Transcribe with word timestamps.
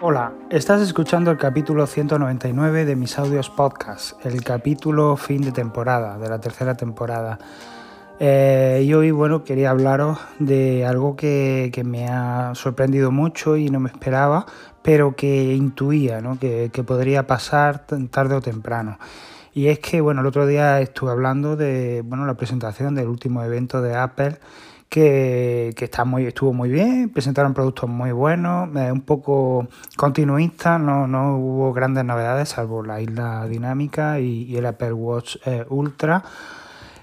Hola, 0.00 0.32
estás 0.48 0.80
escuchando 0.80 1.32
el 1.32 1.38
capítulo 1.38 1.84
199 1.84 2.84
de 2.84 2.94
mis 2.94 3.18
audios 3.18 3.50
podcast, 3.50 4.24
el 4.24 4.44
capítulo 4.44 5.16
fin 5.16 5.42
de 5.42 5.50
temporada, 5.50 6.18
de 6.18 6.28
la 6.28 6.40
tercera 6.40 6.76
temporada. 6.76 7.40
Eh, 8.20 8.84
y 8.86 8.94
hoy, 8.94 9.10
bueno, 9.10 9.42
quería 9.42 9.70
hablaros 9.70 10.20
de 10.38 10.86
algo 10.86 11.16
que, 11.16 11.72
me 11.84 12.06
ha 12.06 12.52
sorprendido 12.54 13.10
mucho 13.10 13.56
y 13.56 13.70
no 13.70 13.80
me 13.80 13.90
esperaba, 13.90 14.46
pero 14.82 15.16
que 15.16 15.52
intuía 15.56 16.20
¿no? 16.20 16.38
que, 16.38 16.70
que 16.72 16.84
podría 16.84 17.26
pasar 17.26 17.84
tarde 18.12 18.36
o 18.36 18.40
temprano. 18.40 19.00
Y 19.52 19.66
es 19.66 19.80
que, 19.80 20.00
bueno, 20.00 20.20
el 20.20 20.28
otro 20.28 20.46
día 20.46 20.80
estuve 20.80 21.10
hablando 21.10 21.56
de, 21.56 22.02
bueno, 22.04 22.24
la 22.24 22.34
presentación 22.34 22.94
del 22.94 23.08
último 23.08 23.42
evento 23.42 23.82
de 23.82 23.96
Apple 23.96 24.38
que, 24.88 25.74
está 25.78 26.04
muy, 26.04 26.26
estuvo 26.26 26.52
muy 26.52 26.70
bien, 26.70 27.10
presentaron 27.10 27.54
productos 27.54 27.88
muy 27.88 28.12
buenos, 28.12 28.74
eh, 28.76 28.90
un 28.90 29.02
poco 29.02 29.68
continuistas, 29.96 30.80
no, 30.80 31.06
no 31.06 31.36
hubo 31.36 31.72
grandes 31.72 32.04
novedades 32.04 32.50
salvo 32.50 32.82
la 32.82 33.00
isla 33.00 33.46
dinámica 33.46 34.20
y, 34.20 34.56
el 34.56 34.66
Apple 34.66 34.92
Watch 34.92 35.36
eh, 35.44 35.64
Ultra. 35.68 36.24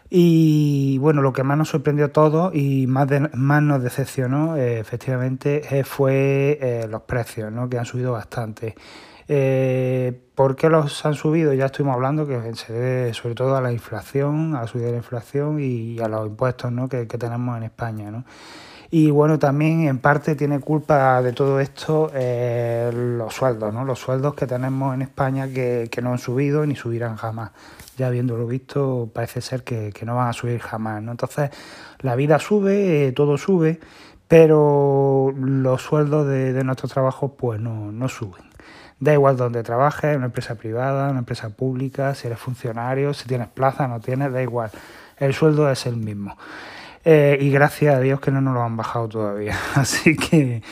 Y 0.09 0.97
bueno, 0.99 1.21
lo 1.21 1.33
que 1.33 1.43
más 1.43 1.57
nos 1.57 1.69
sorprendió 1.69 2.05
a 2.05 2.09
todos 2.09 2.55
y 2.55 2.87
más, 2.87 3.07
más 3.33 3.61
nos 3.63 3.81
decepcionó 3.81 4.55
eh, 4.55 4.79
efectivamente 4.79 5.83
fue 5.83 6.87
los 6.89 7.01
precios, 7.03 7.51
¿no? 7.51 7.69
que 7.69 7.79
han 7.79 7.85
subido 7.85 8.11
bastante. 8.11 8.75
Eh, 9.27 10.21
¿Por 10.35 10.55
qué 10.55 10.69
los 10.69 11.05
han 11.05 11.15
subido? 11.15 11.53
Ya 11.53 11.67
estuvimos 11.67 11.95
hablando 11.95 12.27
que 12.27 12.53
se 12.55 12.73
debe 12.73 13.13
sobre 13.13 13.35
todo 13.35 13.55
a 13.55 13.61
la 13.61 13.71
inflación, 13.71 14.55
a 14.55 14.61
la 14.61 14.67
subida 14.67 14.87
de 14.87 14.91
la 14.91 14.97
inflación 14.97 15.59
y 15.59 15.99
a 15.99 16.07
los 16.07 16.27
impuestos 16.27 16.71
¿no? 16.71 16.89
que, 16.89 17.05
tenemos 17.05 17.57
en 17.57 17.63
España. 17.63 18.11
¿no? 18.11 18.25
Y 18.91 19.09
bueno, 19.09 19.39
también 19.39 19.87
en 19.87 19.97
parte 19.97 20.35
tiene 20.35 20.59
culpa 20.59 21.21
de 21.21 21.33
todo 21.33 21.59
esto 21.59 22.11
eh, 22.13 22.91
los 22.93 23.33
sueldos, 23.33 23.73
¿no? 23.73 23.83
los 23.85 23.97
sueldos 23.97 24.35
que 24.35 24.45
tenemos 24.45 24.93
en 24.93 25.01
España 25.01 25.47
que, 25.47 25.89
no 26.03 26.11
han 26.11 26.19
subido 26.19 26.65
ni 26.65 26.75
subirán 26.75 27.15
jamás. 27.15 27.51
Ya 27.97 28.07
habiéndolo 28.07 28.45
visto, 28.45 29.09
parece 29.13 29.41
ser 29.41 29.63
que, 29.63 29.91
no 30.05 30.15
van 30.15 30.27
a 30.27 30.33
subir 30.33 30.59
jamás. 30.59 31.01
¿no? 31.01 31.11
Entonces, 31.11 31.49
la 32.01 32.15
vida 32.15 32.37
sube, 32.39 33.07
eh, 33.07 33.11
todo 33.13 33.37
sube, 33.37 33.79
pero 34.27 35.33
los 35.35 35.81
sueldos 35.81 36.27
de, 36.27 36.53
de 36.53 36.63
nuestros 36.63 36.91
trabajos 36.91 37.31
pues 37.37 37.59
no, 37.59 37.91
no 37.91 38.09
suben. 38.09 38.54
Da 38.99 39.13
igual 39.13 39.35
donde 39.35 39.61
trabajes, 39.61 40.15
una 40.15 40.27
empresa 40.27 40.55
privada, 40.55 41.09
una 41.09 41.19
empresa 41.19 41.49
pública, 41.49 42.15
si 42.15 42.27
eres 42.27 42.39
funcionario, 42.39 43.13
si 43.13 43.27
tienes 43.27 43.47
plaza, 43.49 43.87
no 43.87 43.99
tienes, 43.99 44.31
da 44.31 44.41
igual. 44.41 44.71
El 45.17 45.33
sueldo 45.33 45.69
es 45.69 45.85
el 45.85 45.97
mismo. 45.97 46.37
Eh, 47.03 47.37
y 47.39 47.51
gracias 47.51 47.95
a 47.95 47.99
Dios 47.99 48.19
que 48.19 48.31
no 48.31 48.41
nos 48.41 48.53
lo 48.53 48.63
han 48.63 48.77
bajado 48.77 49.07
todavía. 49.09 49.57
Así 49.75 50.15
que, 50.15 50.63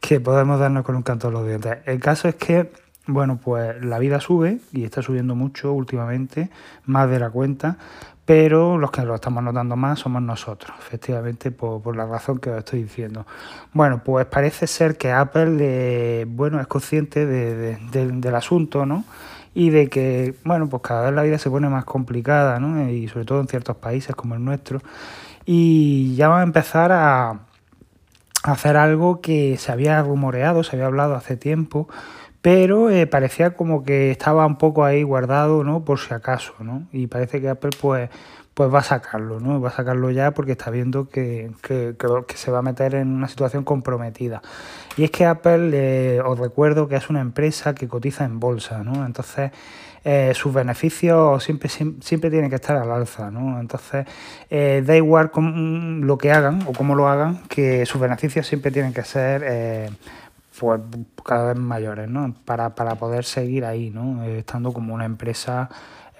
que 0.00 0.20
podemos 0.20 0.60
darnos 0.60 0.84
con 0.84 0.94
un 0.94 1.02
canto 1.02 1.28
a 1.28 1.30
los 1.30 1.46
dientes. 1.46 1.78
El 1.86 2.00
caso 2.00 2.28
es 2.28 2.36
que, 2.36 2.70
bueno, 3.06 3.40
pues 3.42 3.82
la 3.84 3.98
vida 3.98 4.20
sube 4.20 4.60
y 4.72 4.84
está 4.84 5.02
subiendo 5.02 5.34
mucho 5.34 5.72
últimamente, 5.72 6.50
más 6.84 7.10
de 7.10 7.18
la 7.18 7.30
cuenta, 7.30 7.78
pero 8.30 8.78
los 8.78 8.92
que 8.92 9.02
lo 9.02 9.16
estamos 9.16 9.42
notando 9.42 9.74
más 9.74 9.98
somos 9.98 10.22
nosotros, 10.22 10.70
efectivamente, 10.78 11.50
por, 11.50 11.96
la 11.96 12.06
razón 12.06 12.38
que 12.38 12.48
os 12.48 12.58
estoy 12.58 12.84
diciendo. 12.84 13.26
Bueno, 13.72 14.04
pues 14.04 14.24
parece 14.26 14.68
ser 14.68 14.96
que 14.96 15.10
Apple 15.10 15.56
eh, 15.58 16.26
bueno, 16.28 16.60
es 16.60 16.68
consciente 16.68 17.26
del 17.26 18.34
asunto, 18.36 18.86
¿no? 18.86 19.02
Y 19.52 19.70
de 19.70 19.88
que, 19.88 20.36
bueno, 20.44 20.68
pues 20.68 20.80
cada 20.80 21.06
vez 21.06 21.12
la 21.12 21.24
vida 21.24 21.38
se 21.38 21.50
pone 21.50 21.68
más 21.68 21.84
complicada, 21.84 22.60
¿no? 22.60 22.88
Y 22.88 23.08
sobre 23.08 23.24
todo 23.24 23.40
en 23.40 23.48
ciertos 23.48 23.78
países 23.78 24.14
como 24.14 24.36
el 24.36 24.44
nuestro. 24.44 24.80
Y 25.44 26.14
ya 26.14 26.28
va 26.28 26.38
a 26.38 26.44
empezar 26.44 26.92
a 26.92 27.40
hacer 28.44 28.76
algo 28.76 29.20
que 29.20 29.56
se 29.56 29.72
había 29.72 30.00
rumoreado, 30.02 30.62
se 30.62 30.76
había 30.76 30.86
hablado 30.86 31.16
hace 31.16 31.36
tiempo, 31.36 31.88
pero 32.42 32.90
eh, 32.90 33.06
parecía 33.06 33.50
como 33.50 33.84
que 33.84 34.10
estaba 34.10 34.46
un 34.46 34.56
poco 34.56 34.84
ahí 34.84 35.02
guardado, 35.02 35.62
¿no? 35.62 35.84
Por 35.84 35.98
si 35.98 36.14
acaso, 36.14 36.54
¿no? 36.60 36.86
Y 36.92 37.06
parece 37.06 37.40
que 37.40 37.50
Apple 37.50 37.70
pues, 37.80 38.08
pues 38.54 38.72
va 38.72 38.78
a 38.78 38.82
sacarlo, 38.82 39.40
¿no? 39.40 39.60
Va 39.60 39.68
a 39.68 39.72
sacarlo 39.72 40.10
ya 40.10 40.30
porque 40.32 40.52
está 40.52 40.70
viendo 40.70 41.08
que, 41.08 41.50
que, 41.62 41.94
que, 41.98 42.36
se 42.36 42.50
va 42.50 42.60
a 42.60 42.62
meter 42.62 42.94
en 42.94 43.08
una 43.08 43.28
situación 43.28 43.64
comprometida. 43.64 44.40
Y 44.96 45.04
es 45.04 45.10
que 45.10 45.26
Apple, 45.26 45.70
eh, 45.74 46.20
os 46.24 46.38
recuerdo 46.38 46.88
que 46.88 46.96
es 46.96 47.10
una 47.10 47.20
empresa 47.20 47.74
que 47.74 47.88
cotiza 47.88 48.24
en 48.24 48.40
bolsa, 48.40 48.82
¿no? 48.82 49.04
Entonces, 49.04 49.50
eh, 50.02 50.32
sus 50.34 50.54
beneficios 50.54 51.44
siempre, 51.44 51.68
siempre, 51.68 52.30
tienen 52.30 52.48
que 52.48 52.56
estar 52.56 52.76
al 52.76 52.90
alza, 52.90 53.30
¿no? 53.30 53.60
Entonces, 53.60 54.06
da 54.48 54.96
igual 54.96 55.30
lo 55.34 56.16
que 56.16 56.32
hagan 56.32 56.62
o 56.66 56.72
cómo 56.72 56.94
lo 56.94 57.06
hagan, 57.06 57.42
que 57.48 57.84
sus 57.84 58.00
beneficios 58.00 58.46
siempre 58.46 58.70
tienen 58.70 58.94
que 58.94 59.04
ser 59.04 59.90
pues 60.60 60.78
cada 61.24 61.54
vez 61.54 61.56
mayores, 61.56 62.06
¿no? 62.06 62.34
Para, 62.44 62.74
para 62.74 62.96
poder 62.96 63.24
seguir 63.24 63.64
ahí, 63.64 63.88
¿no? 63.88 64.22
Eh, 64.24 64.40
estando 64.40 64.74
como 64.74 64.92
una 64.92 65.06
empresa 65.06 65.70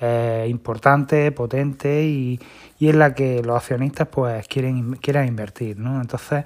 eh, 0.01 0.47
importante, 0.49 1.31
potente 1.31 2.05
y, 2.05 2.41
y, 2.79 2.89
en 2.89 2.99
la 2.99 3.13
que 3.15 3.43
los 3.43 3.55
accionistas 3.55 4.09
pues 4.09 4.49
quieren, 4.49 4.93
quieran 4.95 5.29
invertir, 5.29 5.79
¿no? 5.79 6.01
Entonces, 6.01 6.45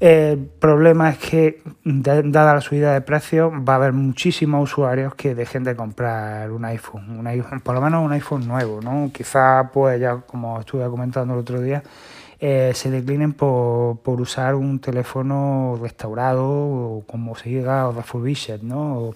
el 0.00 0.38
problema 0.60 1.08
es 1.08 1.16
que, 1.16 1.62
dada 1.82 2.54
la 2.54 2.60
subida 2.60 2.92
de 2.92 3.00
precios, 3.00 3.50
va 3.52 3.72
a 3.72 3.76
haber 3.76 3.94
muchísimos 3.94 4.70
usuarios 4.70 5.14
que 5.14 5.34
dejen 5.34 5.64
de 5.64 5.74
comprar 5.76 6.52
un 6.52 6.66
iPhone, 6.66 7.18
un 7.18 7.26
iPhone, 7.26 7.60
por 7.60 7.74
lo 7.74 7.80
menos 7.80 8.04
un 8.04 8.12
iPhone 8.12 8.46
nuevo, 8.46 8.80
¿no? 8.82 9.10
Quizá, 9.14 9.70
pues 9.72 9.98
ya 9.98 10.18
como 10.18 10.60
estuve 10.60 10.86
comentando 10.90 11.32
el 11.32 11.40
otro 11.40 11.62
día, 11.62 11.82
eh, 12.40 12.72
se 12.74 12.90
declinen 12.90 13.32
por, 13.32 13.98
por, 13.98 14.20
usar 14.20 14.54
un 14.54 14.78
teléfono 14.78 15.78
restaurado 15.80 16.46
o 16.46 17.04
como 17.06 17.34
se 17.34 17.48
diga, 17.48 17.88
o 17.88 17.92
refurbished, 17.92 18.62
¿no? 18.62 19.14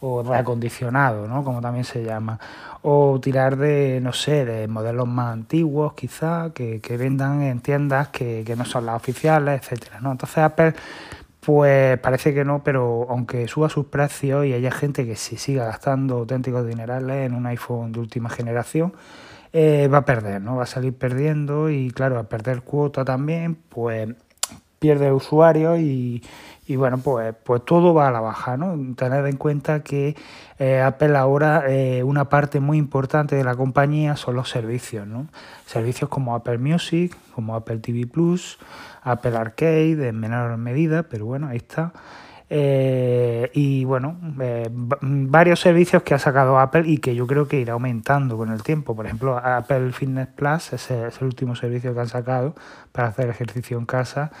O, 0.00 0.22
reacondicionado, 0.22 1.28
¿no? 1.28 1.44
Como 1.44 1.60
también 1.60 1.84
se 1.84 2.02
llama. 2.02 2.40
O 2.82 3.20
tirar 3.20 3.56
de, 3.56 4.00
no 4.02 4.12
sé, 4.14 4.44
de 4.46 4.66
modelos 4.66 5.06
más 5.06 5.32
antiguos 5.34 5.92
quizá, 5.92 6.50
que, 6.54 6.80
que 6.80 6.96
vendan 6.96 7.42
en 7.42 7.60
tiendas 7.60 8.08
que, 8.08 8.42
que, 8.46 8.56
no 8.56 8.64
son 8.64 8.86
las 8.86 8.96
oficiales, 8.96 9.60
etcétera, 9.60 10.00
¿no? 10.00 10.12
Entonces 10.12 10.38
Apple 10.38 10.74
pues 11.40 11.98
parece 11.98 12.34
que 12.34 12.44
no, 12.44 12.62
pero 12.62 13.06
aunque 13.08 13.48
suba 13.48 13.68
sus 13.70 13.86
precios 13.86 14.44
y 14.44 14.52
haya 14.52 14.70
gente 14.70 15.06
que 15.06 15.16
sí 15.16 15.36
siga 15.36 15.64
gastando 15.64 16.18
auténticos 16.18 16.66
dinerales 16.66 17.26
en 17.26 17.34
un 17.34 17.46
iPhone 17.46 17.92
de 17.92 18.00
última 18.00 18.28
generación, 18.28 18.92
eh, 19.52 19.88
va 19.88 19.98
a 19.98 20.04
perder, 20.04 20.40
¿no? 20.40 20.56
Va 20.56 20.64
a 20.64 20.66
salir 20.66 20.94
perdiendo 20.94 21.70
y 21.70 21.90
claro, 21.90 22.18
a 22.18 22.24
perder 22.24 22.62
cuota 22.62 23.04
también, 23.04 23.56
pues 23.68 24.08
pierde 24.78 25.12
usuario 25.12 25.76
y, 25.76 26.22
y 26.66 26.76
bueno, 26.76 26.98
pues, 26.98 27.34
pues 27.44 27.64
todo 27.64 27.92
va 27.94 28.06
a 28.06 28.10
la 28.12 28.20
baja, 28.20 28.56
¿no? 28.56 28.94
Tener 28.94 29.26
en 29.26 29.36
cuenta 29.36 29.82
que 29.82 30.16
eh, 30.60 30.80
Apple 30.80 31.16
ahora 31.16 31.64
eh, 31.68 32.04
una 32.04 32.28
parte 32.28 32.60
muy 32.60 32.78
importante 32.78 33.34
de 33.34 33.42
la 33.42 33.56
compañía 33.56 34.14
son 34.14 34.36
los 34.36 34.50
servicios, 34.50 35.04
¿no? 35.06 35.26
Servicios 35.66 36.08
como 36.08 36.34
Apple 36.34 36.58
Music, 36.58 37.16
como 37.34 37.56
Apple 37.56 37.78
TV 37.78 38.06
Plus, 38.06 38.58
Apple 39.02 39.36
Arcade 39.36 40.08
en 40.08 40.20
menor 40.20 40.56
medida, 40.58 41.02
pero 41.02 41.26
bueno, 41.26 41.48
ahí 41.48 41.56
está. 41.56 41.92
Eh, 42.52 43.48
y 43.54 43.84
bueno, 43.84 44.18
eh, 44.40 44.68
varios 44.72 45.60
servicios 45.60 46.02
que 46.02 46.14
ha 46.14 46.18
sacado 46.18 46.58
Apple 46.58 46.82
y 46.84 46.98
que 46.98 47.14
yo 47.14 47.24
creo 47.28 47.46
que 47.46 47.60
irá 47.60 47.74
aumentando 47.74 48.36
con 48.36 48.50
el 48.50 48.64
tiempo. 48.64 48.96
Por 48.96 49.06
ejemplo, 49.06 49.38
Apple 49.38 49.92
Fitness 49.92 50.26
Plus 50.28 50.72
es 50.72 50.90
el 50.90 51.12
último 51.20 51.54
servicio 51.54 51.94
que 51.94 52.00
han 52.00 52.08
sacado 52.08 52.56
para 52.90 53.08
hacer 53.08 53.30
ejercicio 53.30 53.78
en 53.78 53.86
casa. 53.86 54.32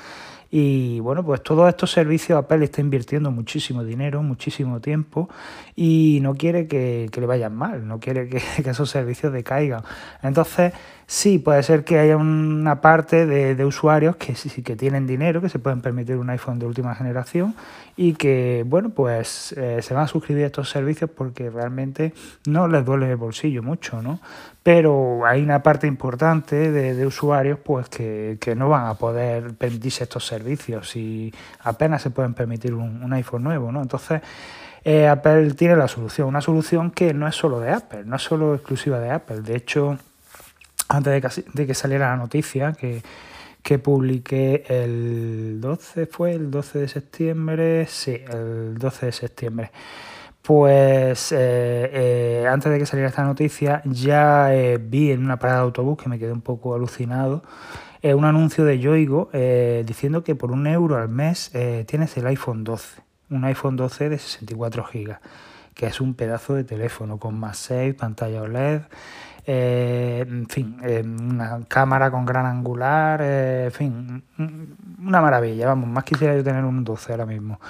Y 0.52 0.98
bueno, 0.98 1.24
pues 1.24 1.42
todos 1.42 1.68
estos 1.68 1.92
servicios 1.92 2.36
Apple 2.36 2.64
está 2.64 2.80
invirtiendo 2.80 3.30
muchísimo 3.30 3.84
dinero, 3.84 4.20
muchísimo 4.22 4.80
tiempo 4.80 5.28
y 5.76 6.18
no 6.22 6.34
quiere 6.34 6.66
que, 6.66 7.08
le 7.12 7.26
vayan 7.26 7.54
mal, 7.54 7.86
no 7.86 8.00
quiere 8.00 8.28
que, 8.28 8.40
esos 8.68 8.90
servicios 8.90 9.32
decaigan. 9.32 9.82
Entonces, 10.24 10.72
sí, 11.06 11.38
puede 11.38 11.62
ser 11.62 11.84
que 11.84 12.00
haya 12.00 12.16
una 12.16 12.80
parte 12.80 13.26
de, 13.26 13.64
usuarios 13.64 14.16
que 14.16 14.34
sí 14.34 14.62
que 14.62 14.74
tienen 14.74 15.06
dinero, 15.06 15.40
que 15.40 15.48
se 15.48 15.60
pueden 15.60 15.82
permitir 15.82 16.16
un 16.16 16.30
iPhone 16.30 16.58
de 16.58 16.66
última 16.66 16.96
generación 16.96 17.54
y 17.96 18.14
que, 18.14 18.64
bueno, 18.66 18.90
pues 18.90 19.52
eh, 19.52 19.80
se 19.82 19.94
van 19.94 20.04
a 20.04 20.08
suscribir 20.08 20.44
a 20.44 20.46
estos 20.46 20.68
servicios 20.68 21.10
porque 21.10 21.48
realmente 21.48 22.12
no 22.46 22.66
les 22.66 22.84
duele 22.84 23.08
el 23.08 23.16
bolsillo 23.16 23.62
mucho, 23.62 24.02
¿no? 24.02 24.18
Pero 24.62 25.24
hay 25.24 25.42
una 25.42 25.62
parte 25.62 25.86
importante 25.86 26.70
de, 26.70 27.06
usuarios 27.06 27.58
pues 27.58 27.88
que, 27.88 28.36
que 28.40 28.54
no 28.54 28.68
van 28.68 28.86
a 28.86 28.94
poder 28.94 29.54
permitirse 29.54 30.04
estos 30.04 30.26
servicios 30.26 30.96
y 30.96 31.32
apenas 31.60 32.02
se 32.02 32.10
pueden 32.10 32.34
permitir 32.34 32.74
un, 32.74 33.10
iPhone 33.12 33.42
nuevo, 33.42 33.72
¿no? 33.72 33.80
Entonces, 33.80 34.20
eh, 34.84 35.08
Apple 35.08 35.54
tiene 35.54 35.76
la 35.76 35.88
solución, 35.88 36.28
una 36.28 36.42
solución 36.42 36.90
que 36.90 37.14
no 37.14 37.26
es 37.26 37.34
solo 37.34 37.58
de 37.58 37.70
Apple, 37.70 38.04
no 38.04 38.16
es 38.16 38.22
solo 38.22 38.54
exclusiva 38.54 39.00
de 39.00 39.10
Apple. 39.10 39.40
De 39.40 39.56
hecho, 39.56 39.98
antes 40.88 41.12
de 41.12 41.20
que, 41.22 41.50
de 41.54 41.66
que 41.66 41.74
saliera 41.74 42.10
la 42.10 42.16
noticia 42.16 42.72
que, 42.72 43.02
que 43.62 43.78
publiqué 43.78 44.64
el 44.68 45.58
12, 45.60 46.06
fue 46.06 46.32
el 46.32 46.50
12 46.50 46.80
de 46.80 46.88
septiembre, 46.88 47.86
sí, 47.86 48.22
el 48.30 48.76
12 48.78 49.06
de 49.06 49.12
septiembre. 49.12 49.70
Pues 50.42 51.32
eh, 51.32 51.90
eh, 51.92 52.46
antes 52.48 52.72
de 52.72 52.78
que 52.78 52.86
saliera 52.86 53.08
esta 53.08 53.24
noticia 53.24 53.82
ya 53.84 54.50
vi 54.80 55.10
en 55.10 55.24
una 55.24 55.38
parada 55.38 55.60
de 55.60 55.64
autobús 55.66 55.98
que 56.02 56.08
me 56.08 56.18
quedé 56.18 56.32
un 56.32 56.40
poco 56.40 56.74
alucinado 56.74 57.42
un 58.02 58.24
anuncio 58.24 58.64
de 58.64 58.78
Yoigo 58.78 59.28
eh, 59.32 59.84
diciendo 59.86 60.24
que 60.24 60.34
por 60.34 60.52
un 60.52 60.66
euro 60.66 60.96
al 60.96 61.08
mes 61.08 61.50
eh, 61.54 61.84
tienes 61.86 62.16
el 62.16 62.26
iPhone 62.26 62.64
12. 62.64 63.02
un 63.30 63.44
iPhone 63.44 63.76
12 63.76 64.08
de 64.08 64.18
64 64.18 64.84
GB, 64.92 65.18
que 65.74 65.86
es 65.86 66.00
un 66.00 66.14
pedazo 66.14 66.54
de 66.54 66.64
teléfono 66.64 67.18
con 67.18 67.38
más 67.38 67.58
6, 67.58 67.94
pantalla 67.94 68.42
OLED, 68.42 68.82
eh, 69.46 70.24
en 70.28 70.46
fin, 70.48 70.76
eh, 70.82 71.02
una 71.02 71.60
cámara 71.66 72.10
con 72.10 72.24
gran 72.24 72.46
angular, 72.46 73.20
eh, 73.22 73.64
en 73.66 73.72
fin, 73.72 74.22
una 75.02 75.20
maravilla, 75.20 75.66
vamos, 75.66 75.88
más 75.88 76.04
quisiera 76.04 76.34
yo 76.36 76.44
tener 76.44 76.64
un 76.64 76.84
12 76.84 77.12
ahora 77.12 77.26
mismo. 77.26 77.60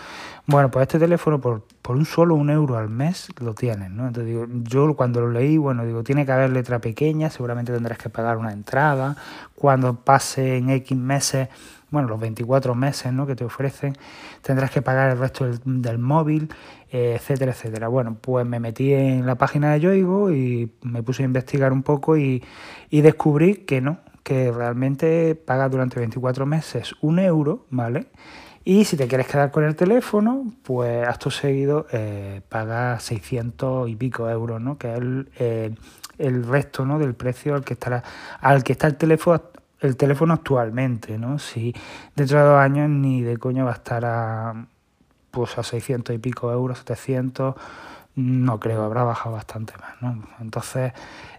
Bueno, 0.46 0.70
pues 0.70 0.82
este 0.82 0.98
teléfono 0.98 1.40
por, 1.40 1.64
por 1.82 1.96
un 1.96 2.04
solo 2.04 2.34
un 2.34 2.50
euro 2.50 2.76
al 2.76 2.88
mes 2.88 3.28
lo 3.40 3.54
tienes, 3.54 3.90
¿no? 3.90 4.06
Entonces 4.06 4.26
digo, 4.26 4.46
yo 4.48 4.94
cuando 4.96 5.20
lo 5.20 5.30
leí, 5.30 5.56
bueno, 5.58 5.84
digo, 5.84 6.02
tiene 6.02 6.26
que 6.26 6.32
haber 6.32 6.50
letra 6.50 6.80
pequeña, 6.80 7.30
seguramente 7.30 7.72
tendrás 7.72 7.98
que 7.98 8.08
pagar 8.08 8.36
una 8.36 8.52
entrada, 8.52 9.16
cuando 9.54 9.94
pase 9.94 10.56
en 10.56 10.70
X 10.70 10.96
meses 10.96 11.48
bueno, 11.90 12.08
los 12.08 12.20
24 12.20 12.74
meses 12.74 13.12
¿no? 13.12 13.26
que 13.26 13.34
te 13.34 13.44
ofrecen, 13.44 13.94
tendrás 14.42 14.70
que 14.70 14.82
pagar 14.82 15.10
el 15.10 15.18
resto 15.18 15.46
del, 15.64 15.98
móvil, 15.98 16.48
eh, 16.90 17.14
etcétera, 17.16 17.52
etcétera. 17.52 17.88
Bueno, 17.88 18.16
pues 18.20 18.46
me 18.46 18.60
metí 18.60 18.92
en 18.92 19.26
la 19.26 19.36
página 19.36 19.72
de 19.72 19.80
Yoigo 19.80 20.30
y 20.30 20.72
me 20.82 21.02
puse 21.02 21.22
a 21.22 21.26
investigar 21.26 21.72
un 21.72 21.82
poco 21.82 22.16
y, 22.16 22.42
descubrí 22.90 23.56
que 23.56 23.80
no, 23.80 23.98
que 24.22 24.52
realmente 24.52 25.34
pagas 25.34 25.70
durante 25.70 25.98
24 25.98 26.46
meses 26.46 26.94
un 27.00 27.18
euro, 27.18 27.66
¿vale? 27.70 28.06
Y 28.62 28.84
si 28.84 28.96
te 28.96 29.08
quieres 29.08 29.26
quedar 29.26 29.50
con 29.50 29.64
el 29.64 29.74
teléfono, 29.74 30.52
pues 30.62 31.08
acto 31.08 31.30
seguido 31.30 31.86
eh, 31.92 32.42
pagas 32.48 33.02
600 33.04 33.88
y 33.88 33.96
pico 33.96 34.28
euros, 34.28 34.60
¿no? 34.60 34.76
Que 34.76 34.92
es 34.92 34.98
el, 34.98 35.28
eh, 35.38 35.74
el 36.20 36.46
resto 36.46 36.84
¿no? 36.84 36.98
del 36.98 37.14
precio 37.14 37.54
al 37.54 37.64
que 37.64 37.74
estará 37.74 38.04
al 38.40 38.62
que 38.62 38.72
está 38.72 38.86
el 38.86 38.96
teléfono 38.96 39.42
el 39.80 39.96
teléfono 39.96 40.34
actualmente, 40.34 41.18
¿no? 41.18 41.38
Si 41.38 41.74
dentro 42.14 42.38
de 42.38 42.44
dos 42.44 42.58
años 42.58 42.88
ni 42.88 43.22
de 43.22 43.38
coño 43.38 43.64
va 43.64 43.72
a 43.72 43.74
estar 43.74 44.04
a, 44.04 44.66
pues 45.30 45.56
a 45.58 45.62
600 45.62 46.14
y 46.14 46.18
pico 46.18 46.52
euros, 46.52 46.78
700, 46.78 47.54
no 48.16 48.60
creo, 48.60 48.82
habrá 48.82 49.04
bajado 49.04 49.36
bastante 49.36 49.72
más, 49.78 50.00
¿no? 50.02 50.22
Entonces, 50.40 50.92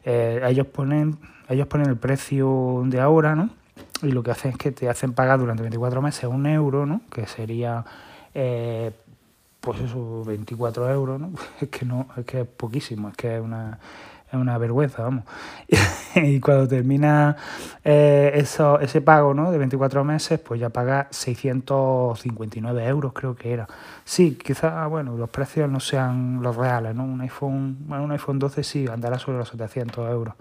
eh, 0.03 0.41
ellos, 0.47 0.67
ponen, 0.67 1.17
ellos 1.49 1.67
ponen 1.67 1.88
el 1.88 1.97
precio 1.97 2.81
de 2.85 2.99
ahora, 2.99 3.35
¿no? 3.35 3.49
Y 4.01 4.11
lo 4.11 4.23
que 4.23 4.31
hacen 4.31 4.51
es 4.51 4.57
que 4.57 4.71
te 4.71 4.89
hacen 4.89 5.13
pagar 5.13 5.39
durante 5.39 5.61
24 5.61 6.01
meses 6.01 6.23
un 6.23 6.47
euro, 6.47 6.85
¿no? 6.85 7.01
Que 7.11 7.27
sería, 7.27 7.85
eh, 8.33 8.91
pues 9.59 9.81
eso, 9.81 10.23
24 10.25 10.89
euros, 10.89 11.19
¿no? 11.19 11.31
Es 11.61 11.69
que 11.69 11.85
no, 11.85 12.07
es 12.17 12.25
que 12.25 12.41
es 12.41 12.47
poquísimo, 12.47 13.09
es 13.09 13.15
que 13.15 13.35
es 13.35 13.41
una 13.41 13.77
es 14.31 14.39
una 14.39 14.57
vergüenza, 14.57 15.03
vamos. 15.03 15.25
y 16.15 16.39
cuando 16.39 16.67
termina 16.67 17.35
eh, 17.83 18.31
eso, 18.35 18.79
ese 18.79 19.01
pago 19.01 19.33
¿no? 19.33 19.51
de 19.51 19.57
24 19.57 20.03
meses, 20.03 20.39
pues 20.39 20.59
ya 20.59 20.69
paga 20.69 21.07
659 21.11 22.85
euros, 22.85 23.13
creo 23.13 23.35
que 23.35 23.51
era. 23.53 23.67
Sí, 24.05 24.37
quizás, 24.41 24.89
bueno, 24.89 25.17
los 25.17 25.29
precios 25.29 25.69
no 25.69 25.79
sean 25.79 26.41
los 26.41 26.55
reales, 26.55 26.95
¿no? 26.95 27.03
Un 27.03 27.21
iPhone, 27.21 27.77
bueno, 27.87 28.03
un 28.03 28.11
iPhone 28.11 28.39
12 28.39 28.63
sí 28.63 28.85
andará 28.91 29.19
sobre 29.19 29.37
los 29.37 29.49
700 29.49 30.09
euros 30.09 30.35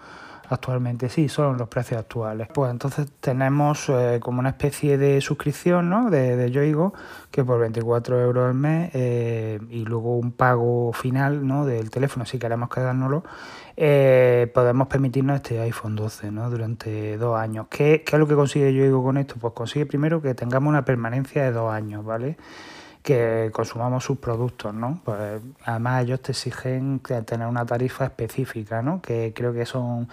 actualmente, 0.52 1.08
sí, 1.08 1.28
son 1.28 1.56
los 1.56 1.68
precios 1.68 2.00
actuales. 2.00 2.48
Pues 2.52 2.70
entonces 2.70 3.08
tenemos 3.20 3.88
eh, 3.88 4.18
como 4.20 4.40
una 4.40 4.50
especie 4.50 4.98
de 4.98 5.20
suscripción 5.20 5.88
¿no? 5.88 6.10
de, 6.10 6.36
de 6.36 6.50
Yoigo 6.50 6.92
que 7.30 7.44
por 7.44 7.60
24 7.60 8.20
euros 8.20 8.48
al 8.48 8.54
mes 8.54 8.90
eh, 8.94 9.60
y 9.70 9.84
luego 9.84 10.16
un 10.16 10.32
pago 10.32 10.92
final 10.92 11.46
¿no? 11.46 11.64
del 11.64 11.90
teléfono 11.90 12.26
si 12.26 12.38
queremos 12.38 12.68
quedárnoslo, 12.68 13.24
eh, 13.76 14.50
podemos 14.52 14.88
permitirnos 14.88 15.36
este 15.36 15.60
iPhone 15.60 15.96
12 15.96 16.30
¿no? 16.32 16.50
durante 16.50 17.16
dos 17.16 17.38
años. 17.38 17.66
¿Qué, 17.70 18.02
¿Qué 18.04 18.16
es 18.16 18.20
lo 18.20 18.26
que 18.26 18.34
consigue 18.34 18.74
Yoigo 18.74 19.02
con 19.02 19.16
esto? 19.16 19.36
Pues 19.40 19.54
consigue 19.54 19.86
primero 19.86 20.20
que 20.20 20.34
tengamos 20.34 20.70
una 20.70 20.84
permanencia 20.84 21.44
de 21.44 21.52
dos 21.52 21.72
años, 21.72 22.04
¿vale? 22.04 22.36
que 23.02 23.50
consumamos 23.52 24.04
sus 24.04 24.18
productos, 24.18 24.74
¿no? 24.74 25.00
Pues 25.04 25.40
además 25.64 26.04
ellos 26.04 26.20
te 26.20 26.32
exigen 26.32 27.00
tener 27.24 27.46
una 27.46 27.64
tarifa 27.64 28.04
específica, 28.04 28.82
¿no? 28.82 29.00
Que 29.00 29.32
creo 29.34 29.52
que 29.52 29.64
son 29.64 30.08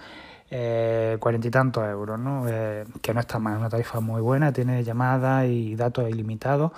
eh, 0.50 1.18
cuarenta 1.20 1.48
y 1.48 1.50
tantos 1.50 1.86
euros, 1.86 2.18
¿no? 2.18 2.44
Eh, 2.48 2.84
que 3.02 3.12
no 3.12 3.20
está 3.20 3.38
mal, 3.38 3.54
es 3.54 3.60
una 3.60 3.68
tarifa 3.68 4.00
muy 4.00 4.22
buena, 4.22 4.52
tiene 4.52 4.82
llamadas 4.82 5.46
y 5.46 5.74
datos 5.76 6.08
ilimitados 6.08 6.72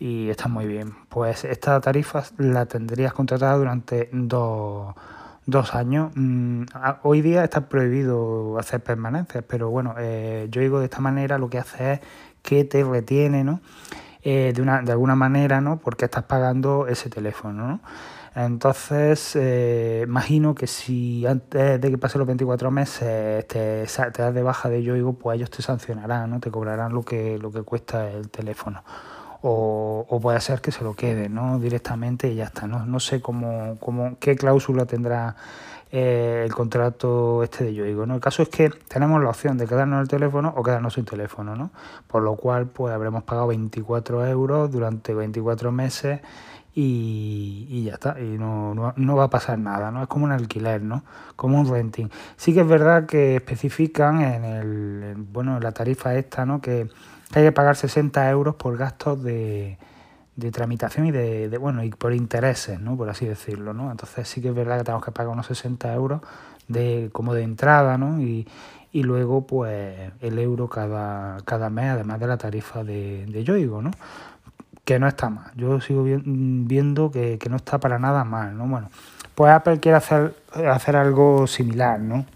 y 0.00 0.28
está 0.28 0.48
muy 0.48 0.66
bien. 0.66 0.94
Pues 1.08 1.44
esta 1.44 1.80
tarifa 1.80 2.24
la 2.38 2.66
tendrías 2.66 3.12
contratada 3.12 3.56
durante 3.56 4.08
dos, 4.12 4.94
dos 5.46 5.74
años. 5.74 6.10
Mm, 6.16 6.64
hoy 7.02 7.20
día 7.22 7.44
está 7.44 7.68
prohibido 7.68 8.58
hacer 8.58 8.82
permanencias, 8.82 9.44
pero 9.46 9.70
bueno, 9.70 9.94
eh, 9.98 10.48
yo 10.50 10.60
digo 10.60 10.80
de 10.80 10.86
esta 10.86 11.00
manera 11.00 11.38
lo 11.38 11.48
que 11.48 11.58
hace 11.58 11.92
es 11.94 12.00
que 12.42 12.64
te 12.64 12.82
retiene, 12.82 13.44
¿no? 13.44 13.60
de, 14.24 14.54
una, 14.60 14.82
de 14.82 14.92
alguna 14.92 15.16
manera, 15.16 15.60
¿no? 15.60 15.78
Porque 15.78 16.04
estás 16.04 16.24
pagando 16.24 16.86
ese 16.86 17.10
teléfono, 17.10 17.66
¿no? 17.66 17.80
Entonces, 18.34 19.36
eh, 19.36 20.04
imagino 20.04 20.54
que 20.54 20.66
si 20.66 21.26
antes 21.26 21.80
de 21.80 21.90
que 21.90 21.98
pasen 21.98 22.18
los 22.20 22.26
24 22.26 22.70
meses 22.70 23.46
te, 23.46 23.84
te 23.86 24.22
das 24.22 24.34
de 24.34 24.42
baja 24.42 24.70
de 24.70 24.82
Yoigo, 24.82 25.12
pues 25.12 25.36
ellos 25.36 25.50
te 25.50 25.62
sancionarán, 25.62 26.30
¿no? 26.30 26.40
Te 26.40 26.50
cobrarán 26.50 26.92
lo 26.94 27.02
que, 27.02 27.38
lo 27.38 27.52
que 27.52 27.62
cuesta 27.62 28.10
el 28.10 28.30
teléfono. 28.30 28.82
O, 29.42 30.06
o 30.08 30.20
puede 30.20 30.40
ser 30.40 30.60
que 30.60 30.72
se 30.72 30.82
lo 30.82 30.94
quede, 30.94 31.28
¿no? 31.28 31.58
Directamente 31.58 32.28
y 32.28 32.36
ya 32.36 32.44
está. 32.44 32.66
No, 32.66 32.86
no 32.86 33.00
sé 33.00 33.20
cómo, 33.20 33.76
cómo, 33.80 34.16
qué 34.18 34.36
cláusula 34.36 34.86
tendrá 34.86 35.36
eh, 35.90 36.42
el 36.46 36.54
contrato 36.54 37.42
este 37.42 37.64
de 37.64 37.74
Yoigo, 37.74 38.06
¿no? 38.06 38.14
El 38.14 38.20
caso 38.22 38.42
es 38.42 38.48
que 38.48 38.70
tenemos 38.88 39.22
la 39.22 39.28
opción 39.28 39.58
de 39.58 39.66
quedarnos 39.66 40.00
el 40.00 40.08
teléfono 40.08 40.54
o 40.56 40.62
quedarnos 40.62 40.94
sin 40.94 41.04
teléfono, 41.04 41.54
¿no? 41.54 41.70
Por 42.06 42.22
lo 42.22 42.34
cual, 42.36 42.66
pues 42.68 42.94
habremos 42.94 43.24
pagado 43.24 43.48
24 43.48 44.26
euros 44.26 44.70
durante 44.70 45.12
24 45.12 45.70
meses 45.70 46.20
y, 46.74 47.84
ya 47.84 47.94
está, 47.94 48.18
y 48.18 48.38
no, 48.38 48.74
no, 48.96 49.16
va 49.16 49.24
a 49.24 49.30
pasar 49.30 49.58
nada, 49.58 49.90
¿no? 49.90 50.02
Es 50.02 50.08
como 50.08 50.24
un 50.24 50.32
alquiler, 50.32 50.82
¿no? 50.82 51.04
Como 51.36 51.60
un 51.60 51.68
renting. 51.68 52.08
Sí 52.36 52.54
que 52.54 52.60
es 52.60 52.68
verdad 52.68 53.06
que 53.06 53.36
especifican 53.36 54.22
en 54.22 54.44
el, 54.44 55.14
bueno, 55.16 55.60
la 55.60 55.72
tarifa 55.72 56.14
esta, 56.14 56.46
¿no? 56.46 56.60
Que, 56.60 56.88
hay 57.34 57.44
que 57.44 57.52
pagar 57.52 57.76
60 57.76 58.28
euros 58.30 58.56
por 58.56 58.76
gastos 58.76 59.22
de, 59.22 59.78
de 60.36 60.50
tramitación 60.50 61.06
y 61.06 61.10
de, 61.12 61.48
de, 61.48 61.58
bueno, 61.58 61.82
y 61.82 61.90
por 61.90 62.14
intereses, 62.14 62.80
¿no? 62.80 62.96
Por 62.96 63.08
así 63.08 63.26
decirlo, 63.26 63.74
¿no? 63.74 63.90
Entonces 63.90 64.28
sí 64.28 64.40
que 64.40 64.48
es 64.48 64.54
verdad 64.54 64.78
que 64.78 64.84
tenemos 64.84 65.04
que 65.04 65.12
pagar 65.12 65.32
unos 65.32 65.46
60 65.46 65.92
euros 65.94 66.20
de, 66.68 67.10
como 67.12 67.34
de 67.34 67.42
entrada, 67.42 67.98
¿no? 67.98 68.20
Y, 68.20 68.46
y 68.92 69.02
luego, 69.02 69.46
pues, 69.46 70.12
el 70.20 70.38
euro 70.38 70.68
cada, 70.68 71.38
cada 71.44 71.70
mes, 71.70 71.90
además 71.92 72.20
de 72.20 72.26
la 72.26 72.36
tarifa 72.36 72.84
de, 72.84 73.24
de 73.26 73.44
Yoigo, 73.44 73.80
¿no? 73.80 73.90
Que 74.84 74.98
no 74.98 75.06
está 75.06 75.30
mal. 75.30 75.52
Yo 75.54 75.80
sigo 75.80 76.04
viendo 76.04 77.10
que, 77.10 77.38
no 77.48 77.56
está 77.56 77.78
para 77.78 77.98
nada 77.98 78.24
mal, 78.24 78.56
¿no? 78.56 78.66
Bueno, 78.66 78.90
pues 79.34 79.52
Apple 79.52 79.80
quiere 79.80 79.98
hacer, 79.98 80.34
hacer 80.68 80.96
algo 80.96 81.46
similar, 81.46 82.00
¿no? 82.00 82.26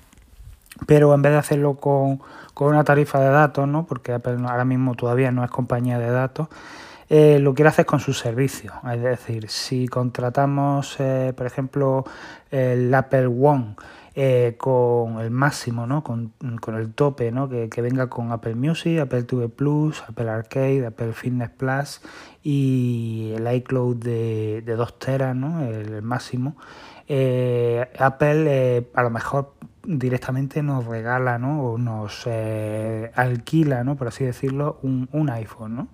Pero 0.87 1.15
en 1.15 1.23
vez 1.23 1.33
de 1.33 1.39
hacerlo 1.39 1.75
con, 1.75 2.21
una 2.57 2.85
tarifa 2.85 3.21
de 3.21 3.31
datos, 3.31 3.67
¿no? 3.67 3.87
Porque 3.87 4.13
Apple 4.13 4.39
ahora 4.47 4.65
mismo 4.65 4.95
todavía 4.95 5.31
no 5.33 5.45
es 5.45 5.51
compañía 5.51 5.99
de 5.99 6.11
datos, 6.11 6.49
eh, 7.09 7.39
lo 7.39 7.55
quiere 7.55 7.69
hacer 7.69 7.87
con 7.87 8.01
sus 8.01 8.19
servicios. 8.19 8.75
Es 8.93 9.03
decir, 9.03 9.49
si 9.49 9.89
contratamos, 9.89 10.97
eh, 10.99 11.33
por 11.37 11.47
ejemplo, 11.47 12.05
el 12.51 12.93
Apple 12.95 13.27
One, 13.27 13.77
eh, 14.19 14.55
con 14.57 15.21
el 15.21 15.31
máximo, 15.31 15.87
¿no? 15.87 16.03
Con, 16.03 16.33
el 16.41 16.95
tope, 16.95 17.31
¿no? 17.31 17.51
Que, 17.51 17.69
venga 17.83 18.09
con 18.09 18.33
Apple 18.33 18.55
Music, 18.55 18.99
Apple 18.99 19.25
TV 19.25 19.51
Plus, 19.51 20.03
Apple 20.09 20.31
Arcade, 20.31 20.87
Apple 20.87 21.13
Fitness 21.13 21.51
Plus 21.51 22.01
y 22.43 23.35
el 23.37 23.55
iCloud 23.57 23.97
de, 23.97 24.63
de 24.65 24.75
2 24.75 24.99
teras, 24.99 25.37
¿no? 25.37 25.63
El, 25.67 26.01
máximo. 26.01 26.57
Eh, 27.09 27.87
Apple 27.99 28.45
eh, 28.49 28.91
a 28.95 29.03
lo 29.03 29.11
mejor 29.11 29.53
directamente 29.85 30.63
nos 30.63 30.87
regala, 30.87 31.39
¿no? 31.39 31.63
O 31.63 31.77
nos 31.77 32.27
alquila, 32.27 33.85
¿no? 33.85 33.97
Por 33.97 34.09
así 34.09 34.25
decirlo, 34.25 34.79
un, 34.83 35.11
un 35.13 35.29
iPhone, 35.29 35.77
¿no? 35.77 35.89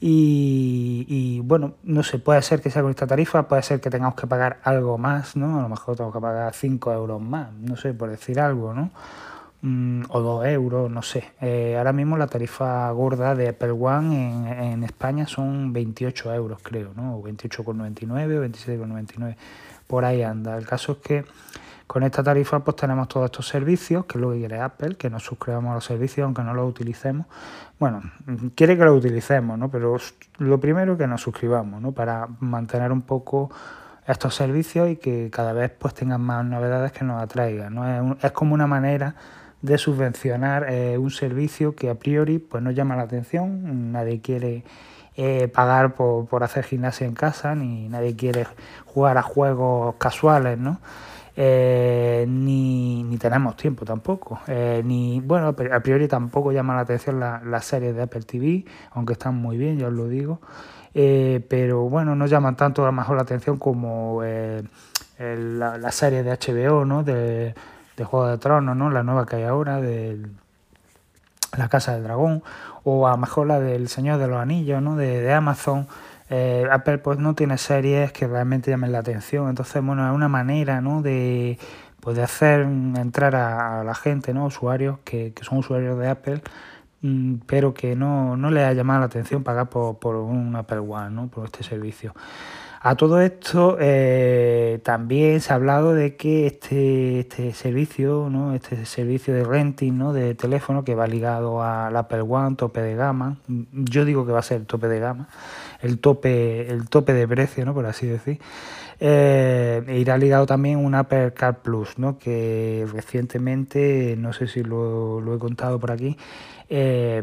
Y, 0.00 0.59
bueno, 1.42 1.74
no 1.82 2.02
sé, 2.02 2.18
puede 2.18 2.42
ser 2.42 2.60
que 2.60 2.70
sea 2.70 2.82
con 2.82 2.90
esta 2.90 3.06
tarifa, 3.06 3.48
puede 3.48 3.62
ser 3.62 3.80
que 3.80 3.90
tengamos 3.90 4.14
que 4.14 4.26
pagar 4.26 4.58
algo 4.64 4.98
más, 4.98 5.36
¿no? 5.36 5.58
A 5.58 5.62
lo 5.62 5.68
mejor 5.68 5.96
tengo 5.96 6.12
que 6.12 6.20
pagar 6.20 6.54
5 6.54 6.92
euros 6.92 7.20
más, 7.20 7.52
no 7.52 7.76
sé, 7.76 7.94
por 7.94 8.10
decir 8.10 8.40
algo, 8.40 8.74
¿no? 8.74 8.90
Mm, 9.62 10.04
o 10.08 10.20
2 10.20 10.46
euros, 10.46 10.90
no 10.90 11.02
sé. 11.02 11.32
Eh, 11.40 11.76
ahora 11.76 11.92
mismo 11.92 12.16
la 12.16 12.26
tarifa 12.26 12.90
gorda 12.92 13.34
de 13.34 13.48
Apple 13.48 13.72
One 13.72 14.48
en, 14.48 14.62
en 14.72 14.84
España 14.84 15.26
son 15.26 15.72
28 15.72 16.34
euros, 16.34 16.60
creo, 16.62 16.92
¿no? 16.96 17.16
O 17.16 17.22
28,99 17.22 18.38
o 18.38 18.44
27,99. 18.44 19.36
Por 19.86 20.04
ahí 20.04 20.22
anda. 20.22 20.56
El 20.56 20.66
caso 20.66 20.92
es 20.92 20.98
que 20.98 21.24
con 21.90 22.04
esta 22.04 22.22
tarifa 22.22 22.60
pues 22.60 22.76
tenemos 22.76 23.08
todos 23.08 23.24
estos 23.24 23.48
servicios, 23.48 24.04
que 24.06 24.16
es 24.16 24.22
lo 24.22 24.30
que 24.30 24.38
quiere 24.38 24.60
Apple, 24.60 24.94
que 24.94 25.10
nos 25.10 25.24
suscribamos 25.24 25.72
a 25.72 25.74
los 25.74 25.84
servicios 25.84 26.24
aunque 26.24 26.40
no 26.44 26.54
los 26.54 26.70
utilicemos. 26.70 27.26
Bueno, 27.80 28.00
quiere 28.54 28.78
que 28.78 28.84
los 28.84 28.96
utilicemos, 28.96 29.58
¿no? 29.58 29.72
Pero 29.72 29.96
lo 30.38 30.60
primero 30.60 30.96
que 30.96 31.08
nos 31.08 31.20
suscribamos, 31.20 31.82
¿no? 31.82 31.90
Para 31.90 32.28
mantener 32.38 32.92
un 32.92 33.02
poco 33.02 33.50
estos 34.06 34.36
servicios 34.36 34.88
y 34.88 34.98
que 34.98 35.30
cada 35.32 35.52
vez 35.52 35.72
pues 35.76 35.92
tengan 35.94 36.20
más 36.20 36.44
novedades 36.44 36.92
que 36.92 37.04
nos 37.04 37.20
atraigan, 37.20 37.74
¿no? 37.74 38.16
Es, 38.22 38.30
como 38.30 38.54
una 38.54 38.68
manera 38.68 39.16
de 39.60 39.76
subvencionar 39.76 40.66
eh, 40.70 40.96
un 40.96 41.10
servicio 41.10 41.74
que 41.74 41.90
a 41.90 41.96
priori 41.96 42.38
pues 42.38 42.62
no 42.62 42.70
llama 42.70 42.94
la 42.94 43.02
atención, 43.02 43.90
nadie 43.90 44.20
quiere 44.20 44.62
eh, 45.16 45.48
pagar 45.48 45.94
por, 45.94 46.44
hacer 46.44 46.62
gimnasia 46.62 47.04
en 47.04 47.14
casa, 47.14 47.56
ni 47.56 47.88
nadie 47.88 48.14
quiere 48.14 48.46
jugar 48.86 49.18
a 49.18 49.22
juegos 49.22 49.96
casuales, 49.98 50.56
¿no? 50.56 50.78
Eh, 51.42 52.26
ni, 52.28 53.02
ni, 53.02 53.16
tenemos 53.16 53.56
tiempo 53.56 53.86
tampoco. 53.86 54.40
Eh, 54.46 54.82
ni 54.84 55.20
Bueno, 55.20 55.48
a 55.48 55.80
priori 55.80 56.06
tampoco 56.06 56.52
llama 56.52 56.74
la 56.74 56.82
atención 56.82 57.18
las 57.18 57.42
la 57.44 57.62
series 57.62 57.94
de 57.96 58.02
Apple 58.02 58.22
TV, 58.22 58.66
aunque 58.92 59.14
están 59.14 59.36
muy 59.36 59.56
bien, 59.56 59.78
ya 59.78 59.86
os 59.86 59.94
lo 59.94 60.06
digo. 60.06 60.40
pero 60.92 61.88
bueno, 61.88 62.14
no 62.14 62.26
llaman 62.26 62.56
tanto 62.56 62.82
a 62.82 62.86
lo 62.86 62.92
mejor 62.92 63.16
la 63.16 63.22
atención 63.22 63.56
como 63.56 64.22
la, 64.22 65.78
la, 65.78 65.92
serie 65.92 66.22
de 66.22 66.30
HBO, 66.32 66.84
¿no? 66.84 67.04
De, 67.04 67.54
de 68.00 68.04
Juego 68.04 68.28
de 68.28 68.38
Tronos, 68.38 68.76
¿no? 68.76 68.90
La 68.90 69.02
nueva 69.02 69.26
que 69.26 69.36
hay 69.36 69.44
ahora, 69.44 69.80
de 69.80 70.18
La 71.56 71.68
Casa 71.68 71.94
del 71.94 72.04
Dragón, 72.04 72.42
o 72.84 73.06
a 73.06 73.12
lo 73.12 73.16
mejor 73.18 73.46
la 73.46 73.60
del 73.60 73.88
Señor 73.88 74.18
de 74.18 74.26
los 74.26 74.38
Anillos, 74.38 74.82
¿no? 74.82 74.96
De, 74.96 75.32
Amazon. 75.32 75.86
Eh, 76.30 76.66
Apple 76.70 76.98
pues 76.98 77.18
no 77.18 77.34
tiene 77.34 77.58
series 77.58 78.12
que 78.12 78.28
realmente 78.28 78.70
llamen 78.70 78.92
la 78.92 79.00
atención, 79.00 79.48
entonces 79.48 79.82
bueno, 79.84 80.08
es 80.08 80.14
una 80.14 80.28
manera, 80.28 80.80
¿no? 80.80 81.02
De, 81.02 81.58
pues, 82.00 82.18
hacer 82.18 82.60
entrar 82.62 83.34
a, 83.36 83.82
la 83.84 83.94
gente, 83.94 84.32
¿no? 84.32 84.46
Usuarios 84.46 84.98
que, 85.04 85.32
que 85.34 85.44
son 85.44 85.58
usuarios 85.58 85.98
de 85.98 86.08
Apple 86.08 86.42
mm, 87.02 87.36
pero 87.46 87.74
que 87.74 87.96
no, 87.96 88.36
no 88.36 88.50
les 88.50 88.64
ha 88.64 88.72
llamado 88.72 89.00
la 89.00 89.06
atención 89.06 89.42
pagar 89.42 89.68
por, 89.68 89.98
por 89.98 90.16
un 90.16 90.54
Apple 90.56 90.78
One, 90.78 91.10
¿no? 91.10 91.28
por 91.28 91.46
este 91.46 91.64
servicio. 91.64 92.14
A 92.82 92.94
todo 92.94 93.20
esto 93.20 93.76
eh, 93.78 94.80
también 94.82 95.42
se 95.42 95.52
ha 95.52 95.56
hablado 95.56 95.92
de 95.92 96.16
que 96.16 96.46
este, 96.46 97.20
este 97.20 97.52
servicio, 97.52 98.28
¿no? 98.30 98.54
este 98.54 98.86
servicio 98.86 99.34
de 99.34 99.44
renting 99.44 99.98
¿no? 99.98 100.14
de 100.14 100.34
teléfono 100.34 100.82
que 100.82 100.94
va 100.94 101.06
ligado 101.06 101.62
al 101.62 101.94
Apple 101.94 102.22
One, 102.22 102.56
tope 102.56 102.80
de 102.80 102.96
gama, 102.96 103.36
yo 103.46 104.06
digo 104.06 104.24
que 104.24 104.32
va 104.32 104.38
a 104.38 104.42
ser 104.42 104.62
el 104.62 104.66
tope 104.66 104.88
de 104.88 104.98
gama, 104.98 105.28
el 105.82 105.98
tope, 105.98 106.70
el 106.70 106.88
tope 106.88 107.12
de 107.12 107.28
precio, 107.28 107.66
¿no? 107.66 107.74
por 107.74 107.84
así 107.84 108.06
decir, 108.06 108.40
eh, 108.98 109.84
irá 109.98 110.16
ligado 110.16 110.46
también 110.46 110.78
un 110.78 110.94
Apple 110.94 111.34
Car 111.34 111.58
Plus, 111.58 111.98
¿no? 111.98 112.18
que 112.18 112.86
recientemente, 112.90 114.14
no 114.16 114.32
sé 114.32 114.46
si 114.46 114.62
lo, 114.62 115.20
lo 115.20 115.34
he 115.34 115.38
contado 115.38 115.78
por 115.78 115.90
aquí, 115.90 116.16
eh, 116.70 117.22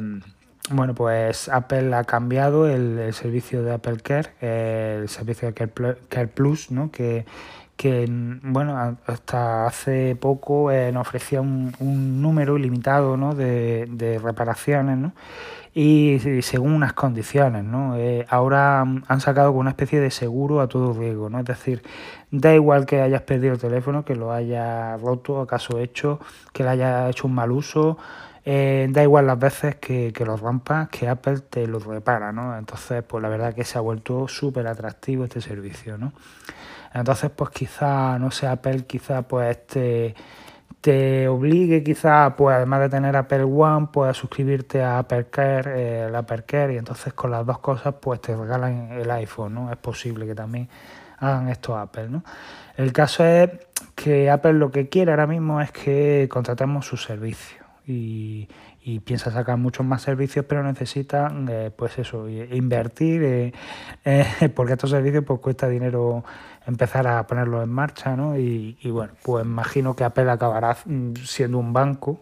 bueno, 0.69 0.93
pues 0.93 1.49
Apple 1.49 1.93
ha 1.95 2.03
cambiado 2.03 2.67
el, 2.67 3.13
servicio 3.13 3.63
de 3.63 3.73
Apple 3.73 3.97
Care, 3.97 4.29
el 4.41 5.07
servicio 5.07 5.51
de 5.51 5.53
Care 6.09 6.27
Plus, 6.27 6.71
¿no? 6.71 6.91
que, 6.91 7.25
que 7.77 8.05
bueno, 8.09 8.97
hasta 9.05 9.65
hace 9.65 10.15
poco 10.15 10.71
eh, 10.71 10.91
nos 10.91 11.07
ofrecía 11.07 11.41
un, 11.41 12.21
número 12.21 12.57
limitado 12.57 13.15
¿no? 13.15 13.33
de, 13.33 14.19
reparaciones 14.21 14.97
¿no? 14.97 15.13
y, 15.73 16.19
según 16.41 16.73
unas 16.73 16.93
condiciones. 16.93 17.63
¿no? 17.63 17.95
Eh, 17.95 18.25
ahora 18.29 18.81
han 18.81 19.21
sacado 19.21 19.51
una 19.53 19.69
especie 19.69 20.01
de 20.01 20.11
seguro 20.11 20.59
a 20.59 20.67
todo 20.67 20.93
riesgo, 20.93 21.29
¿no? 21.29 21.39
es 21.39 21.45
decir, 21.45 21.81
da 22.29 22.53
igual 22.53 22.85
que 22.85 23.01
hayas 23.01 23.21
perdido 23.21 23.53
el 23.53 23.59
teléfono, 23.59 24.03
que 24.03 24.15
lo 24.15 24.33
haya 24.33 24.97
roto, 24.97 25.39
acaso 25.39 25.79
hecho, 25.79 26.19
que 26.51 26.63
le 26.63 26.69
haya 26.69 27.09
hecho 27.09 27.27
un 27.27 27.35
mal 27.35 27.51
uso 27.51 27.97
eh, 28.49 28.87
da 28.91 29.03
igual 29.03 29.27
las 29.27 29.37
veces 29.37 29.75
que, 29.75 30.13
que 30.13 30.23
los 30.23 30.39
rompas, 30.39 30.87
que 30.87 31.09
Apple 31.09 31.39
te 31.49 31.67
lo 31.67 31.79
repara, 31.79 32.31
¿no? 32.31 32.57
Entonces, 32.57 33.03
pues 33.03 33.21
la 33.21 33.27
verdad 33.27 33.53
que 33.53 33.65
se 33.65 33.77
ha 33.77 33.81
vuelto 33.81 34.29
súper 34.29 34.67
atractivo 34.67 35.25
este 35.25 35.41
servicio, 35.41 35.97
¿no? 35.97 36.13
Entonces, 36.93 37.29
pues 37.29 37.49
quizá, 37.49 38.17
no 38.17 38.31
sé, 38.31 38.47
Apple 38.47 38.85
quizá 38.85 39.23
pues 39.23 39.67
te, 39.67 40.15
te 40.79 41.27
obligue 41.27 41.83
quizá, 41.83 42.37
pues 42.37 42.55
además 42.55 42.79
de 42.79 42.89
tener 42.89 43.17
Apple 43.17 43.43
One, 43.43 43.89
pues 43.91 44.11
a 44.11 44.13
suscribirte 44.13 44.81
a 44.81 44.99
Apple 44.99 45.25
Care, 45.29 45.71
eh, 45.75 46.07
el 46.07 46.15
Apple 46.15 46.43
Care, 46.45 46.73
y 46.75 46.77
entonces 46.77 47.11
con 47.11 47.31
las 47.31 47.45
dos 47.45 47.59
cosas 47.59 47.95
pues 47.99 48.21
te 48.21 48.33
regalan 48.33 48.93
el 48.93 49.11
iPhone, 49.11 49.55
¿no? 49.55 49.71
Es 49.73 49.77
posible 49.77 50.25
que 50.25 50.35
también 50.35 50.69
hagan 51.19 51.49
esto 51.49 51.77
Apple, 51.77 52.07
¿no? 52.07 52.23
El 52.77 52.93
caso 52.93 53.25
es 53.25 53.49
que 53.93 54.31
Apple 54.31 54.53
lo 54.53 54.71
que 54.71 54.87
quiere 54.87 55.11
ahora 55.11 55.27
mismo 55.27 55.59
es 55.59 55.73
que 55.73 56.29
contratemos 56.31 56.85
su 56.85 56.95
servicio 56.95 57.66
y, 57.87 58.47
piensa 59.05 59.31
sacar 59.31 59.57
muchos 59.57 59.85
más 59.85 60.01
servicios, 60.01 60.45
pero 60.47 60.63
necesita, 60.63 61.31
eh, 61.49 61.71
pues 61.75 61.97
eso, 61.99 62.27
invertir, 62.29 63.23
eh, 63.23 63.53
eh, 64.05 64.49
porque 64.55 64.73
estos 64.73 64.89
servicios 64.89 65.23
pues 65.25 65.39
cuesta 65.39 65.67
dinero 65.67 66.23
empezar 66.65 67.07
a 67.07 67.25
ponerlos 67.27 67.63
en 67.63 67.69
marcha, 67.69 68.15
¿no? 68.15 68.37
Y, 68.37 68.77
bueno, 68.85 69.13
pues 69.23 69.45
imagino 69.45 69.95
que 69.95 70.03
Apple 70.03 70.29
acabará 70.29 70.77
mm, 70.85 71.13
siendo 71.23 71.59
un 71.59 71.73
banco, 71.73 72.19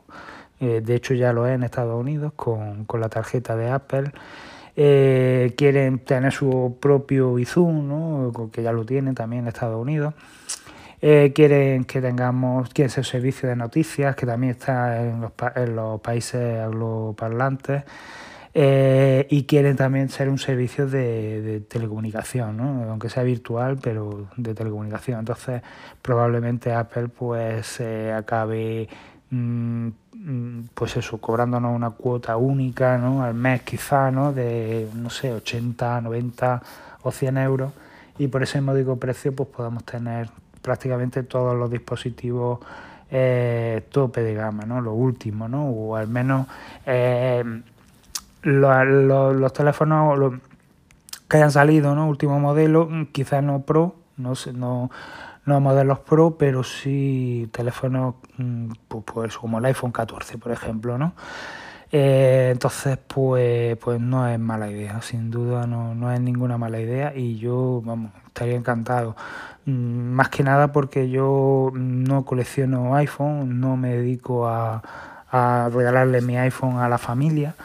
de 0.60 0.96
hecho 0.96 1.14
ya 1.14 1.34
lo 1.34 1.46
es 1.46 1.54
en 1.54 1.64
Estados 1.64 2.00
Unidos 2.00 2.34
con, 2.36 2.86
con 2.86 3.02
la 3.02 3.10
tarjeta 3.10 3.56
de 3.56 3.70
Apple. 3.70 4.12
quieren 4.76 6.00
tener 6.00 6.32
su 6.32 6.78
propio 6.80 7.34
Bizum, 7.36 7.88
¿no? 7.88 8.50
que 8.52 8.64
ya 8.64 8.72
lo 8.72 8.86
tienen 8.86 9.14
también 9.16 9.44
en 9.44 9.48
Estados 9.50 9.80
Unidos. 9.80 10.14
Eh, 11.08 11.34
quieren 11.36 11.86
que 11.86 12.02
tengamos, 12.02 12.70
quieren 12.70 12.90
ser 12.90 13.06
servicio 13.06 13.48
de 13.48 13.56
noticias, 13.56 14.16
que 14.16 14.26
también 14.26 14.54
está 14.54 15.04
en 15.04 15.22
los, 15.76 16.02
países 16.02 16.60
angloparlantes. 16.60 17.84
Eh, 18.56 19.28
y 19.30 19.44
quieren 19.44 19.76
también 19.76 20.10
ser 20.10 20.30
un 20.30 20.40
servicio 20.40 20.88
de, 20.88 21.62
telecomunicación, 21.70 22.58
¿no? 22.58 22.90
aunque 22.90 23.10
sea 23.10 23.22
virtual, 23.22 23.78
pero 23.80 24.30
de 24.36 24.56
telecomunicación. 24.56 25.20
Entonces, 25.20 25.62
probablemente 26.02 26.74
Apple 26.74 27.10
pues 27.10 27.80
eh, 27.82 28.12
acabe 28.12 28.90
mm, 29.30 29.90
pues 30.74 30.98
eso, 30.98 31.20
cobrándonos 31.20 31.76
una 31.76 31.92
cuota 31.92 32.36
única 32.36 32.98
¿no? 32.98 33.22
al 33.24 33.36
mes 33.36 33.62
quizá, 33.62 34.10
¿no? 34.10 34.34
de 34.34 34.88
no 34.96 35.12
sé, 35.12 35.32
80, 35.32 36.02
90 36.02 36.64
o 37.04 37.12
100 37.12 37.38
euros 37.38 37.74
y 38.18 38.28
por 38.28 38.42
ese 38.42 38.60
módico 38.62 38.98
precio 38.98 39.36
pues 39.36 39.50
podamos 39.50 39.84
tener 39.84 40.30
prácticamente 40.66 41.22
todos 41.22 41.56
los 41.56 41.70
dispositivos 41.70 42.60
eh, 43.12 43.86
tope 43.92 44.24
de 44.24 44.34
gama, 44.34 44.66
¿no? 44.66 44.82
Lo 44.82 44.94
último, 44.94 45.48
¿no? 45.48 45.70
O 45.70 45.96
al 45.96 46.08
menos 46.08 46.48
eh, 46.88 47.44
los, 48.42 49.54
teléfonos 49.54 50.34
que 51.30 51.38
hayan 51.38 51.52
salido, 51.52 51.94
¿no? 51.94 52.10
Último 52.10 52.40
modelo, 52.40 52.90
quizás 53.12 53.44
no 53.44 53.62
Pro, 53.62 53.96
no 54.18 54.34
no, 54.54 54.90
no 55.46 55.60
modelos 55.62 56.00
Pro, 56.00 56.36
pero 56.36 56.64
sí 56.64 57.48
teléfonos 57.52 58.16
mm, 58.38 58.72
pues, 58.88 59.38
como 59.38 59.60
el 59.60 59.66
iPhone 59.66 59.92
14, 59.92 60.40
por 60.40 60.52
ejemplo, 60.52 60.98
¿no? 60.98 61.14
Eh, 61.92 62.50
entonces, 62.52 62.98
pues, 62.98 63.78
pues 63.78 64.02
no 64.02 64.28
es 64.28 64.40
mala 64.40 64.70
idea, 64.70 65.02
sin 65.02 65.30
duda 65.30 65.68
no, 65.68 65.94
no 65.94 66.12
es 66.12 66.20
ninguna 66.20 66.58
mala 66.58 66.80
idea 66.80 67.16
y 67.16 67.38
yo, 67.38 67.82
vamos, 67.86 68.12
estaría 68.28 68.56
encantado. 68.56 69.16
Mm, 69.66 70.12
más 70.14 70.30
que 70.30 70.44
nada 70.44 70.72
porque 70.72 71.10
yo 71.10 71.72
no 71.74 72.26
colecciono 72.26 72.96
iPhone, 72.96 73.60
no 73.60 73.78
me 73.78 73.96
dedico 73.96 74.48
a, 74.48 74.82
regalarle 75.72 76.22
mi 76.22 76.38
iPhone 76.38 76.78
a 76.78 76.88
la 76.88 76.98
familia. 76.98 77.56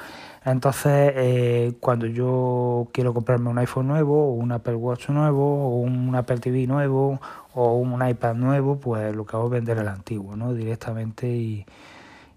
Entonces, 0.45 1.12
eh, 1.16 1.75
cuando 1.80 2.07
yo 2.07 2.88
quiero 2.92 3.14
comprarme 3.14 3.50
un 3.50 3.59
iPhone 3.59 3.87
nuevo, 3.88 4.30
o 4.30 4.33
un 4.35 4.52
Apple 4.52 4.75
Watch 4.75 5.11
nuevo, 5.11 5.69
o 5.69 5.80
un 5.80 6.14
Apple 6.16 6.38
TV 6.38 6.66
nuevo, 6.66 7.21
o 7.54 7.75
un 7.76 8.07
iPad 8.07 8.35
nuevo, 8.35 8.80
pues 8.80 9.14
lo 9.14 9.26
que 9.26 9.37
hago 9.37 9.47
es 9.47 9.52
vender 9.52 9.78
el 9.78 9.88
antiguo, 9.88 10.37
¿no? 10.37 10.54
Directamente 10.54 11.28
y, 11.28 11.66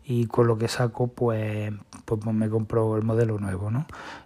y 0.05 0.27
con 0.27 0.48
lo 0.48 0.57
que 0.57 0.67
saco 0.67 1.07
pues, 1.07 1.72
pues, 2.05 2.25
me 2.25 2.50
compro 2.50 2.98
el 2.98 3.03
modelo 3.03 3.39
nuevo, 3.39 3.72
¿no? 3.72 3.86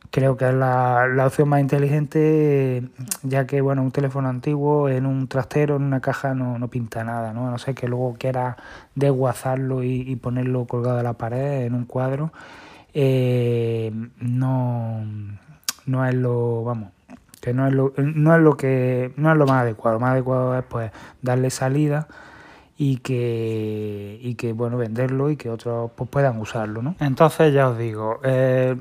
Creo 0.09 0.37
que 0.37 0.47
es 0.47 0.53
la, 0.53 1.07
la, 1.07 1.27
opción 1.27 1.49
más 1.49 1.59
inteligente 1.59 2.83
ya 3.23 3.45
que 3.45 3.59
bueno 3.61 3.81
un 3.81 3.91
teléfono 3.91 4.29
antiguo 4.29 4.89
en 4.89 5.05
un 5.05 5.27
trastero, 5.27 5.75
en 5.75 5.83
una 5.83 5.99
caja 5.99 6.33
no, 6.33 6.57
no 6.57 6.69
pinta 6.69 7.03
nada, 7.03 7.33
¿no? 7.33 7.47
A 7.47 7.51
no 7.51 7.57
ser 7.57 7.75
que 7.75 7.87
luego 7.87 8.15
quiera 8.17 8.57
desguazarlo 8.95 9.83
y, 9.83 10.15
ponerlo 10.15 10.65
colgado 10.65 10.99
a 10.99 11.03
la 11.03 11.13
pared 11.13 11.63
en 11.65 11.75
un 11.75 11.85
cuadro, 11.85 12.31
eh, 12.93 13.91
no, 14.19 15.03
no 15.85 16.05
es 16.05 16.15
lo, 16.15 16.63
vamos, 16.63 16.91
que 17.41 17.53
no 17.53 17.67
es 17.67 17.73
lo, 17.73 17.93
no 17.97 18.35
es 18.35 18.41
lo 18.41 18.57
que, 18.57 19.13
no 19.17 19.31
es 19.31 19.37
lo 19.37 19.45
más 19.45 19.63
adecuado, 19.63 19.97
lo 19.97 19.99
más 20.01 20.11
adecuado 20.11 20.57
es 20.57 20.65
pues 20.65 20.91
darle 21.21 21.49
salida 21.49 22.07
y 22.77 22.97
que, 22.97 24.19
y 24.21 24.35
que 24.35 24.53
bueno, 24.53 24.77
venderlo 24.77 25.31
y 25.31 25.35
que 25.35 25.49
otros 25.49 25.91
pues, 25.95 26.09
puedan 26.09 26.39
usarlo. 26.39 26.81
¿no? 26.83 26.95
Entonces 26.99 27.53
ya 27.53 27.69
os 27.69 27.77
digo, 27.77 28.19
eh, 28.23 28.75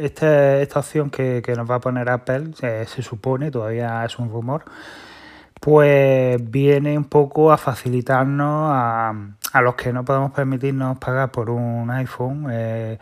este, 0.00 0.62
esta 0.62 0.80
opción 0.80 1.10
que, 1.10 1.42
nos 1.56 1.70
va 1.70 1.76
a 1.76 1.80
poner 1.80 2.08
Apple, 2.08 2.52
se 2.54 3.02
supone, 3.02 3.50
todavía 3.50 4.04
es 4.04 4.18
un 4.18 4.30
rumor, 4.30 4.64
pues 5.60 6.50
viene 6.50 6.96
un 6.96 7.04
poco 7.04 7.52
a 7.52 7.58
facilitarnos 7.58 8.70
a, 8.72 9.14
a 9.52 9.60
los 9.60 9.74
que 9.74 9.92
no 9.92 10.04
podemos 10.04 10.32
permitirnos 10.32 10.98
pagar 10.98 11.30
por 11.30 11.50
un 11.50 11.90
iPhone. 11.90 12.46
Eh, 12.50 12.98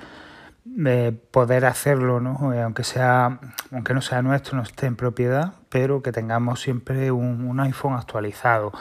eh, 0.87 1.13
poder 1.33 1.67
hacerlo, 1.67 2.21
¿no? 2.21 2.53
aunque 2.63 2.85
sea, 2.85 3.41
aunque 3.73 3.95
no 3.95 4.01
sea 4.01 4.23
nuestro, 4.23 4.57
no 4.57 4.63
esté 4.63 4.87
en 4.87 4.95
propiedad, 4.95 5.55
pero 5.69 6.03
que 6.03 6.13
tengamos 6.13 6.61
siempre 6.61 7.11
un, 7.11 7.45
un 7.47 7.61
iPhone 7.61 7.95
actualizado. 7.95 8.73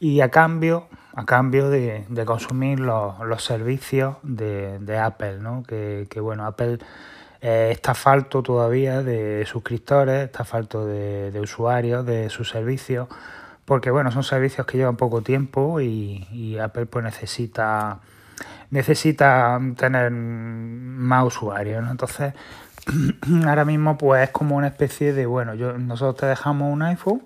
Y 0.00 0.22
a 0.22 0.30
cambio, 0.30 0.88
a 1.20 1.26
cambio 1.26 1.68
de, 1.68 2.04
consumir 2.24 2.80
los, 2.80 3.44
servicios 3.44 4.16
de, 4.22 4.98
Apple, 4.98 5.38
¿no? 5.38 5.62
Que, 5.62 6.06
bueno, 6.20 6.46
Apple 6.46 6.78
Eh, 7.42 7.70
está 7.72 7.94
falto 7.94 8.42
todavía 8.42 9.02
de 9.02 9.46
suscriptores, 9.46 10.24
está 10.24 10.44
falto 10.44 10.84
de, 10.86 11.40
usuarios 11.40 12.04
de 12.04 12.28
sus 12.28 12.50
servicios, 12.50 13.08
porque 13.64 13.90
bueno, 13.90 14.10
son 14.10 14.24
servicios 14.24 14.66
que 14.66 14.76
llevan 14.76 14.96
poco 14.96 15.22
tiempo 15.22 15.80
y, 15.80 16.58
Apple 16.58 16.86
pues 16.86 17.04
necesita 17.04 18.00
necesita 18.70 19.58
tener 19.76 20.10
más 20.12 21.24
usuarios, 21.26 21.84
Entonces, 21.90 22.34
ahora 23.46 23.64
mismo 23.64 23.96
pues 23.98 24.24
es 24.24 24.30
como 24.30 24.56
una 24.56 24.68
especie 24.68 25.12
de, 25.12 25.26
bueno, 25.26 25.54
yo, 25.54 25.78
nosotros 25.78 26.16
te 26.16 26.26
dejamos 26.26 26.72
un 26.72 26.82
iPhone 26.82 27.22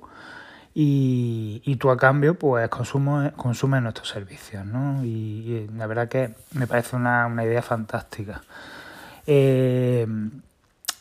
y, 0.74 1.62
y 1.64 1.76
tú 1.76 1.90
a 1.90 1.96
cambio 1.96 2.34
pues 2.36 2.68
consumo, 2.68 3.30
consumes 3.36 3.80
nuestros 3.80 4.08
servicios, 4.08 4.66
¿no? 4.66 5.04
Y, 5.04 5.70
la 5.76 5.86
verdad 5.86 6.08
que 6.08 6.34
me 6.52 6.66
parece 6.66 6.96
una, 6.96 7.26
una 7.26 7.44
idea 7.44 7.62
fantástica. 7.62 8.42
Eh, 9.26 10.06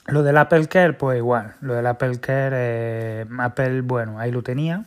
lo 0.07 0.21
del 0.21 0.37
Apple 0.37 0.67
Care, 0.67 0.93
pues 0.93 1.17
igual, 1.17 1.55
lo 1.61 1.73
del 1.73 1.87
Apple 1.87 2.19
Care, 2.19 2.55
eh, 2.59 3.25
Apple, 3.39 3.81
bueno, 3.81 4.19
ahí 4.19 4.31
lo 4.31 4.43
tenía, 4.43 4.85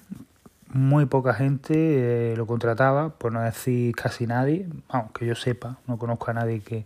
muy 0.68 1.06
poca 1.06 1.34
gente 1.34 2.32
eh, 2.32 2.36
lo 2.36 2.46
contrataba, 2.46 3.10
por 3.10 3.32
no 3.32 3.40
decir 3.40 3.94
casi 3.94 4.26
nadie, 4.26 4.68
aunque 4.88 5.26
yo 5.26 5.34
sepa, 5.34 5.78
no 5.86 5.98
conozco 5.98 6.30
a 6.30 6.34
nadie 6.34 6.60
que... 6.60 6.84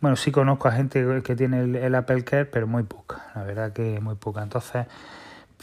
Bueno, 0.00 0.16
sí 0.16 0.32
conozco 0.32 0.66
a 0.66 0.72
gente 0.72 1.04
que 1.22 1.36
tiene 1.36 1.60
el, 1.62 1.94
Apple 1.94 2.24
Care, 2.24 2.46
pero 2.46 2.66
muy 2.66 2.82
poca, 2.82 3.30
la 3.36 3.44
verdad 3.44 3.72
que 3.72 4.00
muy 4.00 4.16
poca. 4.16 4.42
Entonces, 4.42 4.86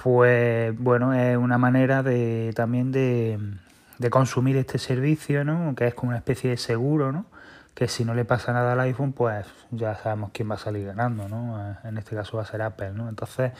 pues 0.04 0.78
bueno, 0.78 1.14
es 1.14 1.38
una 1.38 1.58
manera 1.58 2.04
de 2.04 2.54
también 2.56 2.92
de, 2.92 3.40
de 3.98 4.10
consumir 4.10 4.58
este 4.58 4.78
servicio, 4.78 5.44
¿no? 5.44 5.76
Que 5.76 5.88
es 5.88 5.94
como 5.94 6.10
una 6.10 6.18
especie 6.18 6.50
de 6.50 6.58
seguro, 6.58 7.12
¿no? 7.12 7.26
que 7.80 7.88
si 7.88 8.04
no 8.04 8.14
le 8.14 8.26
pasa 8.26 8.52
nada 8.52 8.74
al 8.74 8.80
iPhone, 8.82 9.14
pues 9.14 9.46
ya 9.72 9.96
sabemos 9.96 10.32
quién 10.34 10.52
va 10.52 10.56
a 10.56 10.58
salir 10.58 10.86
ganando, 10.86 11.30
¿no? 11.30 11.78
En 11.86 11.98
este 11.98 12.14
caso 12.14 12.36
va 12.36 12.44
a 12.44 12.46
ser 12.46 12.62
Apple, 12.62 12.92
¿no? 12.92 13.08
Entonces, 13.08 13.54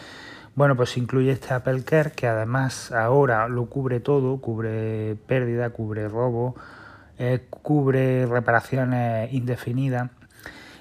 bueno, 0.56 0.76
pues 0.76 0.98
incluye 0.98 1.32
este 1.32 1.54
Apple 1.54 1.84
Care 1.84 2.12
que 2.12 2.28
además 2.28 2.92
ahora 2.92 3.48
lo 3.48 3.68
cubre 3.68 4.02
todo, 4.02 4.42
cubre 4.42 5.16
pérdida, 5.26 5.70
cubre 5.70 6.10
robo, 6.10 6.58
eh, 7.18 7.48
cubre 7.50 8.26
reparaciones 8.26 9.32
indefinidas 9.32 10.10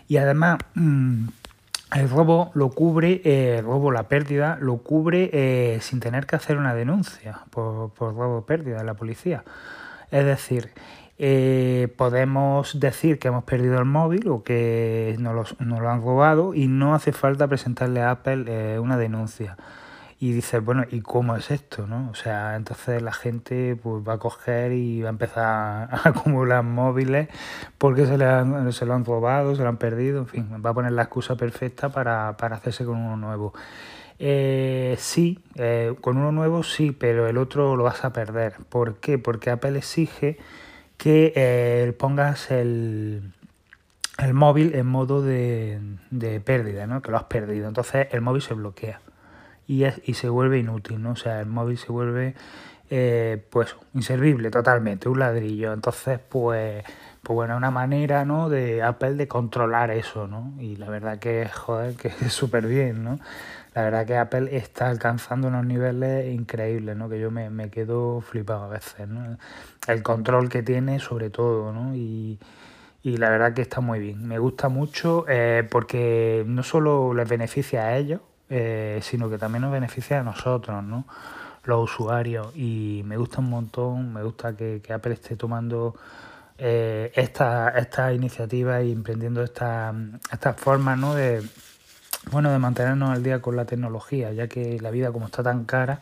y 0.08 0.16
además 0.16 0.58
mm, 0.74 1.28
el 1.94 2.08
robo 2.10 2.50
lo 2.54 2.70
cubre, 2.70 3.22
eh, 3.24 3.56
el 3.58 3.64
robo, 3.64 3.90
la 3.90 4.08
pérdida, 4.08 4.58
lo 4.60 4.78
cubre 4.78 5.30
eh, 5.32 5.78
sin 5.80 6.00
tener 6.00 6.26
que 6.26 6.36
hacer 6.36 6.58
una 6.58 6.74
denuncia 6.74 7.40
por, 7.50 7.90
por 7.90 8.14
robo 8.14 8.38
o 8.38 8.46
pérdida 8.46 8.78
de 8.78 8.84
la 8.84 8.94
policía. 8.94 9.44
Es 10.10 10.24
decir, 10.24 10.70
eh, 11.20 11.92
podemos 11.96 12.78
decir 12.78 13.18
que 13.18 13.26
hemos 13.26 13.42
perdido 13.42 13.78
el 13.78 13.84
móvil 13.84 14.28
o 14.28 14.44
que 14.44 15.16
nos 15.18 15.56
lo, 15.58 15.90
han 15.90 16.00
robado 16.00 16.54
y 16.54 16.68
no 16.68 16.94
hace 16.94 17.10
falta 17.10 17.48
presentarle 17.48 18.00
a 18.00 18.12
Apple 18.12 18.44
eh, 18.46 18.78
una 18.78 18.96
denuncia. 18.96 19.56
Y 20.20 20.32
dices, 20.32 20.64
bueno, 20.64 20.84
¿y 20.90 21.00
cómo 21.00 21.36
es 21.36 21.52
esto? 21.52 21.86
¿no? 21.86 22.10
O 22.10 22.14
sea, 22.14 22.56
entonces 22.56 23.00
la 23.02 23.12
gente 23.12 23.76
pues, 23.80 24.02
va 24.06 24.14
a 24.14 24.18
coger 24.18 24.72
y 24.72 25.00
va 25.00 25.08
a 25.08 25.12
empezar 25.12 25.44
a 25.44 26.00
acumular 26.08 26.64
móviles 26.64 27.28
porque 27.78 28.04
se, 28.04 28.18
le 28.18 28.72
se 28.72 28.84
lo 28.84 28.94
han 28.94 29.04
robado, 29.04 29.54
se 29.54 29.62
lo 29.62 29.68
han 29.68 29.76
perdido, 29.76 30.18
en 30.18 30.26
fin, 30.26 30.62
va 30.64 30.70
a 30.70 30.74
poner 30.74 30.92
la 30.92 31.02
excusa 31.02 31.36
perfecta 31.36 31.90
para, 31.90 32.36
para 32.36 32.56
hacerse 32.56 32.84
con 32.84 32.96
uno 32.96 33.16
nuevo. 33.16 33.52
Eh, 34.18 34.96
sí, 34.98 35.38
eh, 35.54 35.94
con 36.00 36.16
uno 36.16 36.32
nuevo 36.32 36.64
sí, 36.64 36.90
pero 36.90 37.28
el 37.28 37.38
otro 37.38 37.76
lo 37.76 37.84
vas 37.84 38.04
a 38.04 38.12
perder. 38.12 38.54
¿Por 38.68 38.96
qué? 38.96 39.18
Porque 39.18 39.50
Apple 39.50 39.78
exige 39.78 40.36
que 40.96 41.32
eh, 41.36 41.92
pongas 41.96 42.50
el, 42.50 43.32
el, 44.18 44.34
móvil 44.34 44.74
en 44.74 44.86
modo 44.86 45.22
de, 45.22 45.78
de, 46.10 46.40
pérdida, 46.40 46.88
¿no? 46.88 47.02
que 47.02 47.12
lo 47.12 47.18
has 47.18 47.24
perdido. 47.24 47.68
Entonces 47.68 48.08
el 48.10 48.20
móvil 48.20 48.42
se 48.42 48.54
bloquea 48.54 49.00
y, 49.68 49.84
es, 49.84 50.00
y 50.04 50.14
se 50.14 50.28
vuelve 50.28 50.58
inútil, 50.58 51.00
¿no? 51.00 51.12
o 51.12 51.16
sea, 51.16 51.40
el 51.40 51.46
móvil 51.46 51.78
se 51.78 51.92
vuelve 51.92 52.34
eh, 52.90 53.44
pues 53.50 53.76
inservible 53.94 54.50
totalmente, 54.50 55.10
un 55.10 55.18
ladrillo. 55.18 55.74
Entonces, 55.74 56.18
pues, 56.26 56.82
pues 57.22 57.34
bueno, 57.34 57.56
una 57.56 57.70
manera 57.70 58.24
¿no? 58.24 58.48
de 58.48 58.82
Apple 58.82 59.14
de 59.14 59.28
controlar 59.28 59.90
eso, 59.90 60.26
¿no? 60.26 60.54
Y 60.58 60.76
la 60.76 60.88
verdad 60.88 61.18
que, 61.18 61.46
joder, 61.48 61.94
que 61.96 62.08
es 62.08 62.32
súper 62.32 62.66
bien, 62.66 63.04
¿no? 63.04 63.18
La 63.74 63.82
verdad 63.82 64.06
que 64.06 64.16
Apple 64.16 64.56
está 64.56 64.88
alcanzando 64.88 65.48
unos 65.48 65.66
niveles 65.66 66.34
increíbles, 66.34 66.96
¿no? 66.96 67.10
Que 67.10 67.20
yo 67.20 67.30
me, 67.30 67.50
me 67.50 67.68
quedo 67.68 68.22
flipado 68.22 68.64
a 68.64 68.68
veces, 68.68 69.06
¿no? 69.06 69.36
El 69.86 70.02
control 70.02 70.48
que 70.48 70.62
tiene 70.62 70.98
sobre 70.98 71.28
todo, 71.28 71.72
¿no? 71.72 71.94
Y, 71.94 72.38
y 73.02 73.18
la 73.18 73.28
verdad 73.28 73.52
que 73.52 73.62
está 73.62 73.80
muy 73.82 73.98
bien. 73.98 74.26
Me 74.26 74.38
gusta 74.38 74.70
mucho 74.70 75.26
eh, 75.28 75.68
porque 75.70 76.42
no 76.46 76.62
solo 76.62 77.12
les 77.12 77.28
beneficia 77.28 77.84
a 77.84 77.96
ellos, 77.98 78.20
eh, 78.50 79.00
sino 79.02 79.28
que 79.28 79.38
también 79.38 79.62
nos 79.62 79.72
beneficia 79.72 80.20
a 80.20 80.22
nosotros, 80.22 80.82
¿no? 80.82 81.04
los 81.64 81.84
usuarios 81.84 82.48
y 82.56 83.02
me 83.04 83.16
gusta 83.18 83.40
un 83.40 83.50
montón, 83.50 84.12
me 84.14 84.22
gusta 84.22 84.56
que, 84.56 84.80
Apple 84.90 85.12
esté 85.12 85.36
tomando 85.36 85.94
eh, 86.56 87.12
esta, 87.14 87.68
esta 87.70 88.12
iniciativa 88.12 88.82
y 88.82 88.90
emprendiendo 88.90 89.42
estas 89.42 89.94
esta 90.32 90.54
formas 90.54 90.98
¿no? 90.98 91.14
de, 91.14 91.42
bueno, 92.32 92.50
de 92.50 92.58
mantenernos 92.58 93.10
al 93.10 93.22
día 93.22 93.42
con 93.42 93.54
la 93.54 93.66
tecnología, 93.66 94.32
ya 94.32 94.48
que 94.48 94.80
la 94.80 94.90
vida 94.90 95.12
como 95.12 95.26
está 95.26 95.42
tan 95.42 95.64
cara 95.64 96.00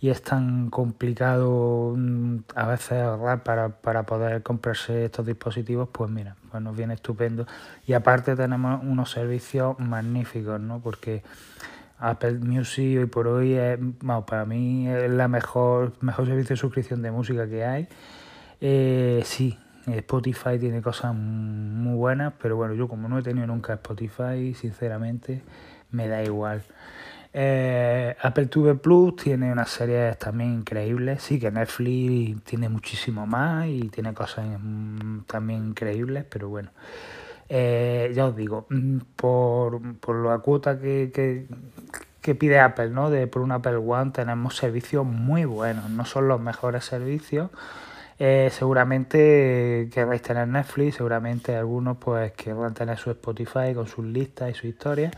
y 0.00 0.10
es 0.10 0.22
tan 0.22 0.70
complicado 0.70 1.94
mm, 1.96 2.38
a 2.54 2.66
veces 2.66 3.02
ahorrar 3.02 3.42
para, 3.42 3.68
para 3.68 4.04
poder 4.04 4.42
comprarse 4.42 5.06
estos 5.06 5.26
dispositivos, 5.26 5.88
pues 5.90 6.10
mira, 6.10 6.36
pues 6.50 6.62
nos 6.62 6.76
viene 6.76 6.94
estupendo. 6.94 7.46
Y 7.86 7.94
aparte 7.94 8.36
tenemos 8.36 8.82
unos 8.84 9.10
servicios 9.10 9.78
magníficos, 9.78 10.60
¿no? 10.60 10.80
Porque 10.80 11.22
Apple 11.98 12.38
Music 12.38 12.98
hoy 12.98 13.06
por 13.06 13.26
hoy 13.26 13.54
es, 13.54 13.78
para 14.26 14.44
mí 14.44 14.88
es 14.88 15.10
la 15.10 15.26
mejor, 15.26 15.92
mejor 16.00 16.26
servicio 16.26 16.54
de 16.54 16.60
suscripción 16.60 17.02
de 17.02 17.10
música 17.10 17.48
que 17.48 17.64
hay. 17.64 17.88
Eh, 18.60 19.22
sí, 19.24 19.58
Spotify 19.86 20.58
tiene 20.60 20.80
cosas 20.80 21.14
muy 21.14 21.96
buenas, 21.96 22.34
pero 22.40 22.56
bueno, 22.56 22.74
yo 22.74 22.86
como 22.86 23.08
no 23.08 23.18
he 23.18 23.22
tenido 23.22 23.48
nunca 23.48 23.74
Spotify, 23.74 24.54
sinceramente, 24.54 25.42
me 25.90 26.06
da 26.06 26.22
igual. 26.22 26.62
Eh, 27.40 28.16
Apple 28.20 28.46
TV 28.46 28.74
Plus 28.74 29.14
tiene 29.14 29.52
unas 29.52 29.70
series 29.70 30.18
también 30.18 30.54
increíbles. 30.54 31.22
Sí, 31.22 31.38
que 31.38 31.52
Netflix 31.52 32.42
tiene 32.42 32.68
muchísimo 32.68 33.28
más 33.28 33.68
y 33.68 33.88
tiene 33.90 34.12
cosas 34.12 34.44
también 35.28 35.68
increíbles, 35.68 36.24
pero 36.28 36.48
bueno. 36.48 36.70
Eh, 37.48 38.10
ya 38.12 38.26
os 38.26 38.34
digo, 38.34 38.66
mm, 38.70 38.98
por, 39.14 39.80
por 40.00 40.16
la 40.26 40.38
cuota 40.40 40.80
que, 40.80 41.46
que, 42.20 42.34
pide 42.34 42.58
Apple, 42.58 42.90
¿no? 42.90 43.08
De, 43.08 43.28
por 43.28 43.42
un 43.42 43.52
Apple 43.52 43.76
One 43.76 44.10
tenemos 44.10 44.56
servicios 44.56 45.06
muy 45.06 45.44
buenos, 45.44 45.88
no 45.90 46.04
son 46.04 46.26
los 46.26 46.40
mejores 46.40 46.84
servicios. 46.84 47.50
Eh, 48.18 48.50
seguramente 48.52 49.88
querréis 49.92 50.22
tener 50.22 50.48
Netflix, 50.48 50.96
seguramente 50.96 51.54
algunos 51.54 51.98
pues 51.98 52.32
querrán 52.32 52.74
tener 52.74 52.98
su 52.98 53.12
Spotify 53.12 53.74
con 53.74 53.86
sus 53.86 54.04
listas 54.04 54.50
y 54.50 54.54
su 54.54 54.66
historia, 54.66 55.12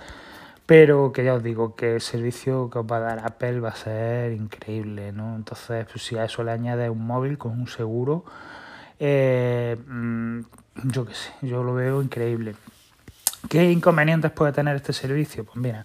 pero 0.70 1.10
que 1.10 1.24
ya 1.24 1.34
os 1.34 1.42
digo 1.42 1.74
que 1.74 1.96
el 1.96 2.00
servicio 2.00 2.70
que 2.70 2.78
os 2.78 2.86
va 2.86 2.98
a 2.98 3.00
dar 3.00 3.18
Apple 3.26 3.58
va 3.58 3.70
a 3.70 3.74
ser 3.74 4.30
increíble, 4.30 5.10
¿no? 5.10 5.34
Entonces, 5.34 5.84
pues, 5.90 6.04
si 6.04 6.16
a 6.16 6.26
eso 6.26 6.44
le 6.44 6.52
añades 6.52 6.88
un 6.88 7.04
móvil 7.04 7.38
con 7.38 7.58
un 7.58 7.66
seguro, 7.66 8.24
eh, 9.00 9.76
mm, 9.84 10.40
yo 10.84 11.06
qué 11.06 11.14
sé, 11.14 11.32
yo 11.42 11.64
lo 11.64 11.74
veo 11.74 12.00
increíble. 12.00 12.54
¿Qué 13.48 13.68
inconvenientes 13.72 14.30
puede 14.30 14.52
tener 14.52 14.76
este 14.76 14.92
servicio? 14.92 15.42
Pues 15.42 15.56
mira, 15.56 15.84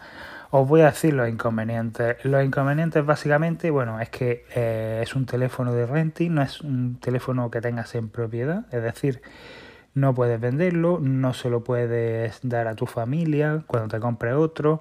os 0.52 0.68
voy 0.68 0.82
a 0.82 0.92
decir 0.92 1.16
los 1.16 1.28
inconvenientes. 1.30 2.24
Los 2.24 2.46
inconvenientes 2.46 3.04
básicamente, 3.04 3.72
bueno, 3.72 4.00
es 4.00 4.10
que 4.10 4.46
eh, 4.54 5.00
es 5.02 5.16
un 5.16 5.26
teléfono 5.26 5.74
de 5.74 5.88
renting, 5.88 6.32
no 6.32 6.44
es 6.44 6.62
un 6.62 7.00
teléfono 7.00 7.50
que 7.50 7.60
tengas 7.60 7.96
en 7.96 8.10
propiedad, 8.10 8.68
es 8.72 8.84
decir, 8.84 9.24
no 9.96 10.14
puedes 10.14 10.40
venderlo, 10.40 11.00
no 11.02 11.34
se 11.34 11.50
lo 11.50 11.64
puedes 11.64 12.40
dar 12.44 12.68
a 12.68 12.76
tu 12.76 12.86
familia 12.86 13.64
cuando 13.66 13.90
te 13.90 14.00
compre 14.00 14.34
otro. 14.34 14.80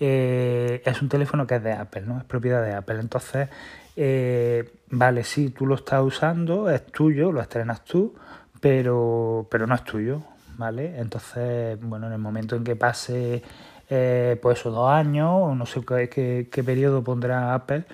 Eh, 0.00 0.82
es 0.84 1.00
un 1.00 1.08
teléfono 1.08 1.46
que 1.46 1.56
es 1.56 1.62
de 1.62 1.72
Apple, 1.72 2.02
¿no? 2.02 2.18
Es 2.18 2.24
propiedad 2.24 2.62
de 2.62 2.74
Apple. 2.74 3.00
Entonces, 3.00 3.48
eh, 3.96 4.70
vale, 4.90 5.24
sí, 5.24 5.50
tú 5.50 5.66
lo 5.66 5.76
estás 5.76 6.02
usando, 6.02 6.70
es 6.70 6.86
tuyo, 6.86 7.32
lo 7.32 7.40
estrenas 7.40 7.84
tú, 7.84 8.14
pero, 8.60 9.46
pero 9.50 9.66
no 9.66 9.74
es 9.74 9.84
tuyo, 9.84 10.22
¿vale? 10.56 10.98
Entonces, 10.98 11.78
bueno, 11.80 12.08
en 12.08 12.12
el 12.12 12.18
momento 12.18 12.56
en 12.56 12.64
que 12.64 12.76
pase, 12.76 13.42
eh, 13.88 14.38
pues 14.42 14.58
esos 14.60 14.74
dos 14.74 14.90
años, 14.90 15.30
o 15.32 15.54
no 15.54 15.66
sé 15.66 15.80
qué, 15.84 16.48
qué, 16.50 16.64
periodo 16.64 17.02
pondrá 17.02 17.54
Apple, 17.54 17.84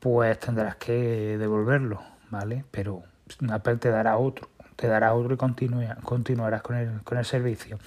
pues 0.00 0.38
tendrás 0.38 0.76
que 0.76 1.36
devolverlo, 1.38 2.02
¿vale? 2.30 2.64
Pero 2.70 3.02
Apple 3.50 3.76
te 3.76 3.90
dará 3.90 4.16
otro, 4.18 4.48
te 4.82 4.88
dará 4.88 5.14
otro 5.14 5.34
y 5.34 5.36
continuarás 6.02 6.60
con 6.62 6.76
el, 6.76 7.02
con 7.04 7.16
el 7.16 7.24
servicio. 7.24 7.78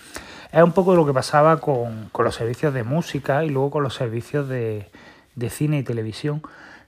Es 0.49 0.63
un 0.63 0.71
poco 0.71 0.95
lo 0.95 1.05
que 1.05 1.12
pasaba 1.12 1.60
con, 1.60 2.08
con 2.13 2.23
los 2.23 2.36
servicios 2.36 2.73
de 2.73 2.84
música 2.84 3.43
y 3.43 3.49
luego 3.49 3.71
con 3.71 3.84
los 3.84 3.95
servicios 3.95 4.47
de, 4.47 4.89
de 5.36 5.49
cine 5.49 5.79
y 5.79 5.84
televisión 5.84 6.41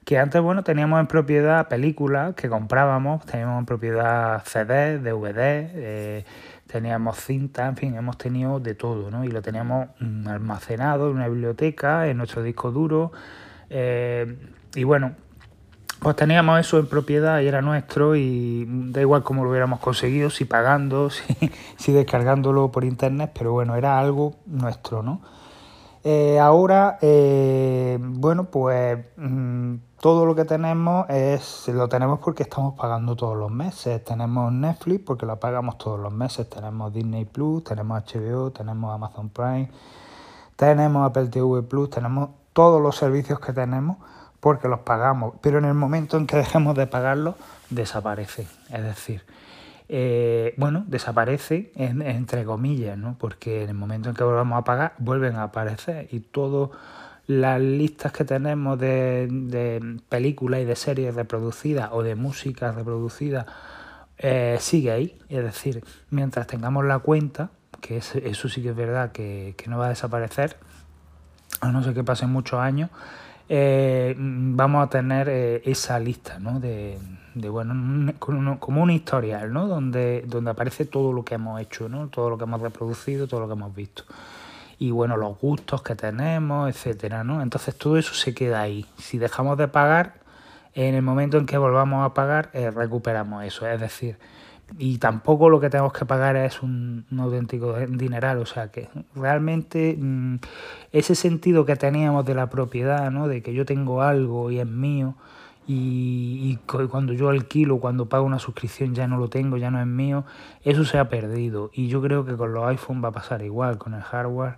que 0.05 0.17
antes, 0.17 0.41
bueno, 0.41 0.63
teníamos 0.63 1.01
en 1.01 1.07
propiedad 1.07 1.67
películas 1.67 2.33
que 2.35 2.47
comprábamos, 2.47 3.25
teníamos 3.25 3.59
en 3.59 3.65
propiedad 3.65 4.41
CDs, 4.45 5.03
DVD, 5.03 5.35
eh, 5.75 6.25
teníamos 6.65 7.17
cinta, 7.17 7.67
en 7.67 7.75
fin, 7.75 7.95
hemos 7.95 8.17
tenido 8.17 8.61
de 8.61 8.75
todo, 8.75 9.11
¿no? 9.11 9.25
Y 9.25 9.27
lo 9.27 9.41
teníamos 9.41 9.89
mm, 9.99 10.29
almacenado 10.29 11.09
en 11.09 11.17
una 11.17 11.27
biblioteca, 11.27 12.07
en 12.07 12.15
nuestro 12.15 12.41
disco 12.41 12.71
duro. 12.71 13.11
Eh, 13.69 14.37
y 14.73 14.85
bueno, 14.85 15.15
pues 15.99 16.15
teníamos 16.15 16.60
eso 16.60 16.77
en 16.77 16.88
propiedad 16.88 17.39
y 17.41 17.47
era 17.47 17.62
nuestro 17.62 18.15
y 18.15 18.65
da 18.91 19.01
igual 19.01 19.23
cómo 19.23 19.43
lo 19.43 19.49
hubiéramos 19.49 19.79
conseguido, 19.79 20.29
si 20.29 20.45
pagando, 20.45 21.10
si, 21.77 21.91
descargándolo 21.91 22.71
por 22.71 22.83
internet, 22.83 23.31
pero 23.38 23.51
bueno, 23.53 23.75
era 23.75 23.99
algo 23.99 24.36
nuestro, 24.45 25.01
¿no? 25.01 25.21
Eh, 26.03 26.39
ahora, 26.39 26.99
eh, 27.01 27.97
bueno, 27.99 28.45
pues 28.45 28.97
mm, 29.17 29.75
todo 29.99 30.25
lo 30.25 30.36
que 30.36 30.45
tenemos 30.45 31.10
es 31.10 31.67
lo 31.67 31.89
tenemos 31.89 32.19
porque 32.19 32.43
estamos 32.43 32.75
pagando 32.75 33.15
todos 33.15 33.36
los 33.36 33.51
meses. 33.51 34.01
Tenemos 34.05 34.53
Netflix 34.53 35.03
porque 35.03 35.25
lo 35.25 35.38
pagamos 35.38 35.77
todos 35.77 35.99
los 35.99 36.13
meses. 36.13 36.49
Tenemos 36.49 36.93
Disney 36.93 37.25
Plus, 37.25 37.63
tenemos 37.63 38.03
HBO, 38.03 38.51
tenemos 38.51 38.93
Amazon 38.93 39.29
Prime, 39.29 39.69
tenemos 40.55 41.05
Apple 41.05 41.27
TV 41.27 41.63
Plus, 41.63 41.89
tenemos 41.89 42.29
todos 42.53 42.81
los 42.81 42.95
servicios 42.95 43.39
que 43.39 43.51
tenemos 43.51 43.97
porque 44.39 44.67
los 44.67 44.80
pagamos. 44.80 45.36
Pero 45.41 45.58
en 45.58 45.65
el 45.65 45.73
momento 45.73 46.17
en 46.17 46.28
que 46.28 46.38
dejemos 46.38 46.76
de 46.76 46.88
pagarlos, 46.88 47.36
desaparece. 47.69 48.47
Es 48.71 48.84
decir, 48.84 49.23
eh, 49.89 50.54
bueno, 50.58 50.84
desaparece 50.88 51.71
entre 51.76 52.43
comillas, 52.43 52.97
¿no? 52.97 53.15
Porque 53.17 53.63
en 53.63 53.69
el 53.69 53.76
momento 53.76 54.10
en 54.10 54.15
que 54.15 54.23
volvamos 54.23 54.60
a 54.60 54.63
pagar, 54.63 54.93
vuelven 54.97 55.36
a 55.36 55.43
aparecer 55.43 56.08
y 56.12 56.19
todas 56.19 56.71
las 57.26 57.60
listas 57.60 58.12
que 58.12 58.23
tenemos 58.23 58.80
de, 58.80 60.00
películas 60.10 60.62
y 60.62 60.65
de 60.65 60.76
series 60.76 61.15
reproducidas 61.15 61.89
o 61.91 62.04
de 62.04 62.15
música 62.15 62.71
reproducida 62.71 63.45
eh, 64.17 64.58
sigue 64.60 64.91
ahí. 64.91 65.19
Es 65.30 65.43
decir, 65.43 65.84
mientras 66.10 66.47
tengamos 66.47 66.86
la 66.86 67.00
cuenta, 67.00 67.50
que 67.82 67.97
eso 67.97 68.50
sí 68.50 68.62
que 68.62 68.69
es 68.69 68.76
verdad 68.76 69.12
que, 69.12 69.56
que 69.58 69.69
no 69.69 69.78
va 69.78 69.88
a 69.88 69.89
desaparecer, 69.89 70.58
a 71.62 71.71
no 71.71 71.84
ser 71.84 71.93
que 71.93 72.04
pasen 72.04 72.30
muchos 72.30 72.60
años, 72.60 72.89
eh, 73.49 74.15
vamos 74.17 74.86
a 74.86 74.89
tener 74.89 75.29
eh, 75.29 75.62
esa 75.65 75.99
lista 75.99 76.39
¿no? 76.39 76.60
de, 76.60 76.97
de 77.33 77.49
bueno, 77.49 78.13
como 78.19 78.83
un 78.83 78.91
historial, 78.91 79.53
¿no? 79.53 79.67
Donde, 79.67 80.23
donde 80.27 80.51
aparece 80.51 80.86
todo 80.86 81.13
lo 81.13 81.23
que 81.23 81.36
hemos 81.36 81.62
hecho, 81.62 81.88
¿no? 81.89 82.07
Todo 82.07 82.29
lo 82.29 82.38
que 82.38 82.43
hemos 82.43 82.62
reproducido, 82.62 83.27
todo 83.27 83.41
lo 83.41 83.47
que 83.47 83.53
hemos 83.53 83.75
visto. 83.75 84.03
Y 84.79 84.91
bueno, 84.91 85.17
los 85.17 85.39
gustos 85.39 85.81
que 85.81 85.95
tenemos, 85.95 86.69
etcétera, 86.69 87.23
¿no? 87.23 87.41
Entonces 87.41 87.77
todo 87.77 87.97
eso 87.97 88.13
se 88.13 88.33
queda 88.33 88.62
ahí. 88.62 88.86
Si 88.97 89.17
dejamos 89.17 89.57
de 89.57 89.67
pagar, 89.67 90.15
en 90.73 90.93
el 90.93 91.01
momento 91.01 91.38
en 91.38 91.45
que 91.45 91.57
volvamos 91.57 92.05
a 92.05 92.13
pagar, 92.13 92.49
eh, 92.53 92.69
recuperamos 92.69 93.43
eso. 93.43 93.67
Es 93.67 93.79
decir, 93.79 94.17
y 94.77 94.97
tampoco 94.97 95.49
lo 95.49 95.60
que 95.60 95.69
tenemos 95.69 95.93
que 95.93 96.06
pagar 96.06 96.36
es 96.36 96.62
un, 96.62 97.06
auténtico 97.17 97.73
dineral, 97.88 98.39
o 98.39 98.45
sea 98.45 98.69
que 98.69 98.89
realmente 99.15 99.97
mm, 99.97 100.36
ese 100.91 101.15
sentido 101.15 101.65
que 101.65 101.75
teníamos 101.75 102.25
de 102.25 102.36
la 102.36 102.49
propiedad, 102.49 103.10
¿no? 103.12 103.27
de 103.27 103.41
que 103.41 103.53
yo 103.53 103.65
tengo 103.65 104.01
algo 104.01 104.51
y 104.51 104.60
es 104.60 104.67
mío, 104.67 105.15
y, 105.69 106.58
cuando 106.89 107.12
yo 107.12 107.27
alquilo, 107.27 107.80
cuando 107.80 108.08
pago 108.08 108.25
una 108.25 108.39
suscripción 108.39 108.95
ya 108.95 109.06
no 109.06 109.17
lo 109.17 109.30
tengo, 109.30 109.58
ya 109.58 109.69
no 109.69 109.82
es 109.82 109.88
mío, 109.88 110.23
eso 110.63 110.86
se 110.86 110.97
ha 110.97 111.10
perdido 111.10 111.71
y 111.73 111.89
yo 111.89 112.01
creo 112.01 112.25
que 112.25 112.36
con 112.36 112.53
los 112.53 112.65
iPhone 112.67 113.03
va 113.03 113.10
a 113.10 113.12
pasar 113.12 113.41
igual, 113.41 113.77
con 113.77 113.93
el 113.93 114.01
hardware 114.01 114.56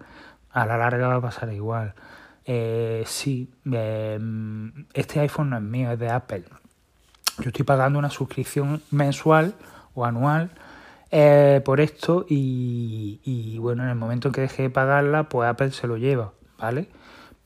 a 0.51 0.65
la 0.65 0.77
larga 0.77 1.07
va 1.07 1.15
a 1.15 1.21
pasar 1.21 1.51
igual. 1.51 1.93
Eh, 2.45 3.03
sí, 3.05 3.49
em, 3.65 4.85
este 4.93 5.19
iPhone 5.19 5.51
no 5.51 5.57
es 5.57 5.63
mío, 5.63 5.91
es 5.91 5.99
de 5.99 6.09
Apple. 6.09 6.43
Yo 7.39 7.49
estoy 7.49 7.65
pagando 7.65 7.99
una 7.99 8.09
suscripción 8.09 8.81
mensual 8.91 9.55
anual 10.05 10.51
eh, 11.11 11.61
por 11.65 11.81
esto 11.81 12.25
y, 12.27 13.19
y, 13.23 13.57
bueno, 13.59 13.83
en 13.83 13.89
el 13.89 13.95
momento 13.95 14.29
en 14.29 14.33
que 14.33 14.41
deje 14.41 14.63
de 14.63 14.69
pagarla, 14.69 15.29
pues 15.29 15.49
Apple 15.49 15.71
se 15.71 15.87
lo 15.87 15.97
lleva, 15.97 16.33
¿vale? 16.57 16.87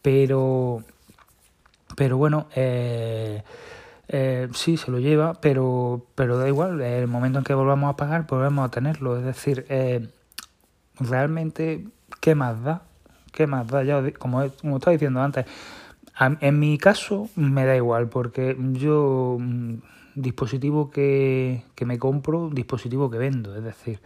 Pero 0.02 0.84
pero 1.96 2.18
bueno, 2.18 2.48
eh, 2.56 3.44
eh, 4.08 4.48
sí, 4.54 4.78
se 4.78 4.92
lo 4.92 5.00
lleva, 5.00 5.34
pero, 5.36 6.06
pero 6.16 6.38
da 6.38 6.48
igual, 6.48 6.82
el 6.82 7.08
momento 7.08 7.40
en 7.40 7.46
que 7.46 7.54
volvamos 7.54 7.94
a 7.94 7.98
pagar, 7.98 8.26
volvemos 8.28 8.66
a 8.66 8.72
tenerlo. 8.72 9.18
Es 9.18 9.26
decir, 9.26 9.66
eh, 9.70 10.10
realmente, 11.00 11.86
¿qué 12.20 12.36
más 12.36 12.62
da? 12.64 12.84
¿Qué 13.32 13.48
más 13.48 13.68
da? 13.68 13.84
Ya, 13.84 14.02
como, 14.14 14.48
como 14.62 14.78
estaba 14.78 14.94
diciendo 14.94 15.22
antes, 15.22 15.46
en 16.20 16.60
mi 16.60 16.78
caso 16.78 17.30
me 17.36 17.66
da 17.66 17.76
igual, 17.76 18.08
porque 18.08 18.56
yo, 18.74 19.38
mm, 19.40 19.76
dispositivo 20.16 20.92
que, 20.92 21.64
que 21.76 21.86
me 21.86 22.00
compro, 22.00 22.50
dispositivo 22.50 23.10
que 23.10 23.18
vendo, 23.18 23.56
es 23.56 23.64
decir, 23.64 24.00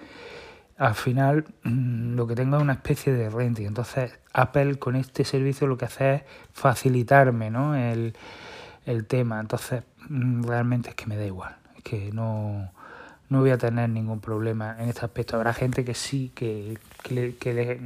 al 0.78 0.96
final 0.96 1.46
mm, 1.64 2.16
lo 2.16 2.28
que 2.28 2.36
tengo 2.36 2.58
es 2.58 2.62
una 2.62 2.74
especie 2.74 3.14
de 3.14 3.30
renting. 3.30 3.66
Entonces 3.66 4.18
Apple 4.34 4.78
con 4.78 4.96
este 4.96 5.24
servicio 5.24 5.68
lo 5.68 5.78
que 5.78 5.86
hace 5.86 6.16
es 6.16 6.22
facilitarme 6.54 7.50
¿no? 7.50 7.76
el, 7.76 8.14
tema. 9.08 9.40
Entonces 9.40 9.84
mm, 10.10 10.44
realmente 10.44 10.90
es 10.90 10.96
que 10.96 11.08
me 11.08 11.18
da 11.18 11.26
igual. 11.26 11.56
Es 11.78 11.84
que 11.84 12.12
no, 12.14 12.72
no 13.30 13.42
voy 13.42 13.50
a 13.50 13.58
tener 13.58 13.90
ningún 13.90 14.20
problema 14.20 14.76
en 14.80 14.90
este 14.90 15.06
aspecto. 15.06 15.36
Habrá 15.36 15.54
gente 15.54 15.84
que 15.84 15.94
sí, 15.94 16.32
que, 16.36 16.78
que, 17.04 17.14
le, 17.14 17.36
que, 17.36 17.54
le, 17.54 17.80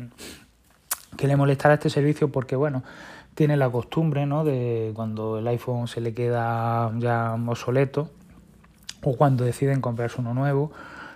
que 1.17 1.27
le 1.27 1.35
molestará 1.35 1.75
este 1.75 1.89
servicio 1.89 2.29
porque, 2.29 2.55
bueno, 2.55 2.83
tiene 3.41 3.57
la 3.57 3.71
costumbre 3.71 4.27
¿no? 4.27 4.43
de 4.43 4.91
cuando 4.93 5.39
el 5.39 5.47
iPhone 5.47 5.87
se 5.87 5.99
le 5.99 6.13
queda 6.13 6.91
ya 6.99 7.33
obsoleto 7.33 8.11
o 9.01 9.17
cuando 9.17 9.43
deciden 9.43 9.81
comprarse 9.81 10.21
uno 10.21 10.35
nuevo 10.35 10.71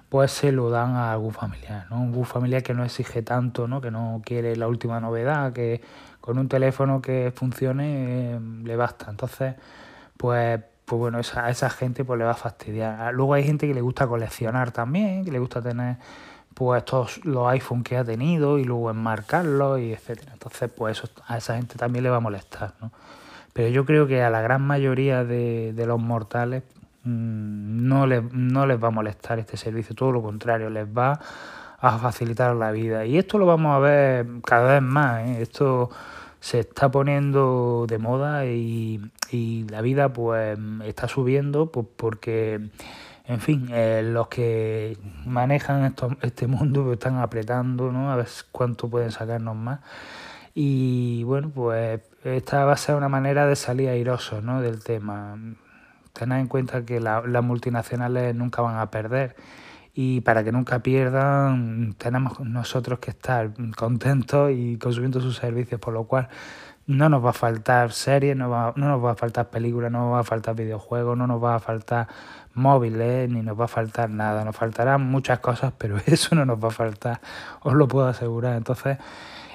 pues 0.10 0.32
se 0.32 0.52
lo 0.52 0.72
dan 0.72 0.96
a 0.96 1.12
algún 1.12 1.34
familiar, 1.34 1.86
¿no? 1.92 2.02
Un 2.02 2.26
familiar 2.26 2.64
que 2.64 2.74
no 2.74 2.84
exige 2.84 3.22
tanto, 3.22 3.68
¿no? 3.68 3.80
Que 3.80 3.92
no 3.92 4.24
quiere 4.26 4.56
la 4.56 4.68
última 4.68 5.00
novedad, 5.00 5.54
que 5.54 5.82
con 6.20 6.40
un 6.40 6.48
teléfono 6.48 7.00
que 7.00 7.32
funcione 7.36 8.34
eh, 8.34 8.40
le 8.64 8.76
basta. 8.76 9.12
Entonces, 9.12 9.54
pues, 10.18 10.60
pues 10.86 11.00
bueno, 11.00 11.20
esa, 11.20 11.46
a 11.46 11.52
esa 11.52 11.70
gente 11.70 12.06
pues 12.06 12.18
le 12.18 12.26
va 12.26 12.32
a 12.32 12.36
fastidiar. 12.36 13.14
Luego 13.14 13.36
hay 13.36 13.44
gente 13.44 13.68
que 13.68 13.76
le 13.76 13.82
gusta 13.82 14.08
coleccionar 14.08 14.72
también, 14.72 15.26
que 15.26 15.32
le 15.32 15.38
gusta 15.38 15.62
tener 15.62 15.98
pues 16.56 16.84
todos 16.86 17.24
los 17.24 17.48
iPhones 17.50 17.84
que 17.84 17.98
ha 17.98 18.04
tenido 18.04 18.58
y 18.58 18.64
luego 18.64 18.90
enmarcarlos 18.90 19.80
y 19.80 19.94
etcétera. 19.94 20.34
Entonces, 20.34 20.72
pues 20.76 20.98
eso 20.98 21.10
a 21.28 21.38
esa 21.38 21.56
gente 21.58 21.78
también 21.78 22.04
le 22.04 22.10
va 22.10 22.18
a 22.18 22.22
molestar, 22.22 22.74
¿no? 22.82 22.92
Pero 23.54 23.70
yo 23.70 23.86
creo 23.86 24.08
que 24.08 24.24
a 24.24 24.32
la 24.32 24.42
gran 24.42 24.64
mayoría 24.64 25.24
de, 25.24 25.72
de 25.74 25.86
los 25.86 26.00
mortales 26.00 26.64
Mm, 27.06 27.88
no 27.88 28.08
les, 28.08 28.24
no 28.34 28.66
les 28.66 28.84
va 28.84 28.88
a 28.88 28.92
molestar 28.92 29.38
este 29.38 29.58
servicio, 29.58 29.96
todo 29.96 30.12
lo 30.12 30.24
contrario, 30.24 30.70
les 30.72 30.88
va 30.88 31.20
a 31.80 32.00
facilitar 32.00 32.56
la 32.56 32.72
vida. 32.72 33.06
Y 33.06 33.18
esto 33.18 33.38
lo 33.38 33.46
vamos 33.46 33.76
a 33.76 33.80
ver 33.80 34.26
cada 34.44 34.74
vez 34.74 34.82
más, 34.82 35.28
¿eh? 35.28 35.42
esto 35.42 35.92
se 36.40 36.60
está 36.62 36.90
poniendo 36.90 37.86
de 37.88 37.98
moda 38.00 38.46
y, 38.48 39.02
y 39.32 39.68
la 39.70 39.82
vida 39.82 40.14
pues 40.14 40.58
está 40.84 41.08
subiendo 41.08 41.72
pues, 41.72 41.86
porque, 41.96 42.70
en 43.28 43.40
fin, 43.40 43.68
eh, 43.72 44.02
los 44.04 44.28
que 44.28 44.98
manejan 45.26 45.86
esto, 45.86 46.16
este 46.22 46.48
mundo 46.48 46.84
pues, 46.84 46.98
están 46.98 47.18
apretando, 47.18 47.92
¿no? 47.92 48.12
A 48.12 48.16
ver 48.16 48.28
cuánto 48.52 48.90
pueden 48.90 49.12
sacarnos 49.12 49.56
más. 49.56 49.80
Y 50.54 51.24
bueno, 51.24 51.52
pues 51.54 52.02
esta 52.24 52.66
va 52.66 52.74
a 52.74 52.78
ser 52.78 52.96
una 52.96 53.10
manera 53.10 53.46
de 53.46 53.56
salir 53.56 53.90
airosos 53.90 54.42
¿no? 54.44 54.62
del 54.62 54.84
tema 54.84 55.38
Tened 56.14 56.40
en 56.40 56.48
cuenta 56.48 56.86
que 56.86 57.00
las 57.02 57.44
multinacionales 57.44 58.34
nunca 58.34 58.62
van 58.62 58.78
a 58.78 58.90
perder 58.90 59.36
y 59.96 60.20
para 60.22 60.44
que 60.44 60.52
nunca 60.52 60.80
pierdan 60.80 61.96
tenemos 61.98 62.42
nosotros 62.42 63.00
que 63.00 63.12
estar 63.12 63.52
contentos 63.78 64.52
y 64.54 64.78
consumiendo 64.78 65.22
sus 65.22 65.38
servicios, 65.38 65.80
por 65.80 65.94
lo 65.94 66.04
cual 66.04 66.28
no 66.86 67.10
nos 67.10 67.24
va 67.24 67.30
a 67.32 67.34
faltar 67.34 67.94
series, 67.94 68.36
no, 68.36 68.50
va, 68.50 68.74
no 68.76 68.90
nos 68.90 69.04
va 69.04 69.12
a 69.12 69.16
faltar 69.16 69.50
películas, 69.50 69.92
no 69.92 70.06
nos 70.06 70.14
va 70.14 70.20
a 70.20 70.24
faltar 70.24 70.56
videojuegos, 70.56 71.18
no 71.18 71.28
nos 71.28 71.44
va 71.44 71.56
a 71.56 71.60
faltar 71.60 72.08
móviles, 72.54 73.30
ni 73.30 73.42
nos 73.42 73.60
va 73.60 73.66
a 73.66 73.68
faltar 73.70 74.10
nada. 74.10 74.44
Nos 74.44 74.56
faltarán 74.56 75.02
muchas 75.02 75.40
cosas, 75.40 75.74
pero 75.78 75.98
eso 76.06 76.36
no 76.36 76.46
nos 76.46 76.64
va 76.64 76.68
a 76.68 76.72
faltar, 76.72 77.22
os 77.62 77.74
lo 77.74 77.88
puedo 77.88 78.08
asegurar. 78.08 78.58
Entonces, 78.58 78.98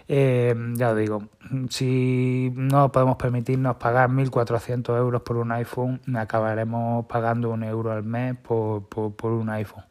eh, 0.09 0.55
ya 0.75 0.91
os 0.91 0.97
digo, 0.97 1.23
si 1.69 2.53
no 2.57 2.91
podemos 2.91 3.17
permitirnos 3.17 3.77
pagar 3.77 4.11
1.400 4.11 4.97
euros 4.97 5.23
por 5.23 5.37
un 5.37 5.53
iPhone, 5.53 6.01
acabaremos 6.17 7.07
pagando 7.07 7.51
un 7.51 7.63
euro 7.63 7.93
al 7.93 8.03
mes 8.03 8.37
por, 8.37 8.89
por, 8.89 9.31
un 9.33 9.51
iPhone 9.51 9.90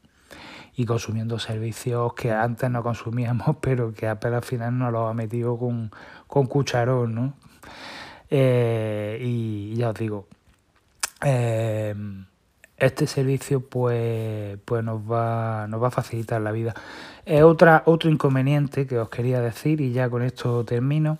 y 0.79 0.85
consumiendo 0.85 1.37
servicios 1.39 2.13
que 2.13 2.31
antes 2.31 2.71
no 2.71 2.81
consumíamos, 2.81 3.57
pero 3.61 3.93
que 3.93 4.07
apenas 4.07 4.37
al 4.37 4.45
final 4.45 4.77
nos 4.77 4.93
los 4.93 5.11
ha 5.11 5.13
metido 5.13 5.57
con, 5.57 5.91
con 6.25 6.45
cucharón, 6.47 7.15
¿no? 7.15 7.33
Eh, 8.29 9.19
y 9.21 9.75
ya 9.75 9.89
os 9.89 9.95
digo, 9.95 10.27
eh, 11.25 11.93
este 12.77 13.07
servicio 13.07 13.59
pues, 13.59 14.57
pues 14.63 14.81
nos, 14.81 15.01
va, 15.01 15.67
nos 15.67 15.83
va 15.83 15.89
a 15.89 15.91
facilitar 15.91 16.39
la 16.39 16.53
vida. 16.53 16.73
otra, 17.43 17.83
otro 17.85 18.09
inconveniente 18.09 18.87
que 18.87 18.99
os 18.99 19.09
quería 19.09 19.41
decir, 19.41 19.81
y 19.81 19.91
ya 19.91 20.09
con 20.09 20.21
esto 20.21 20.63
termino, 20.63 21.17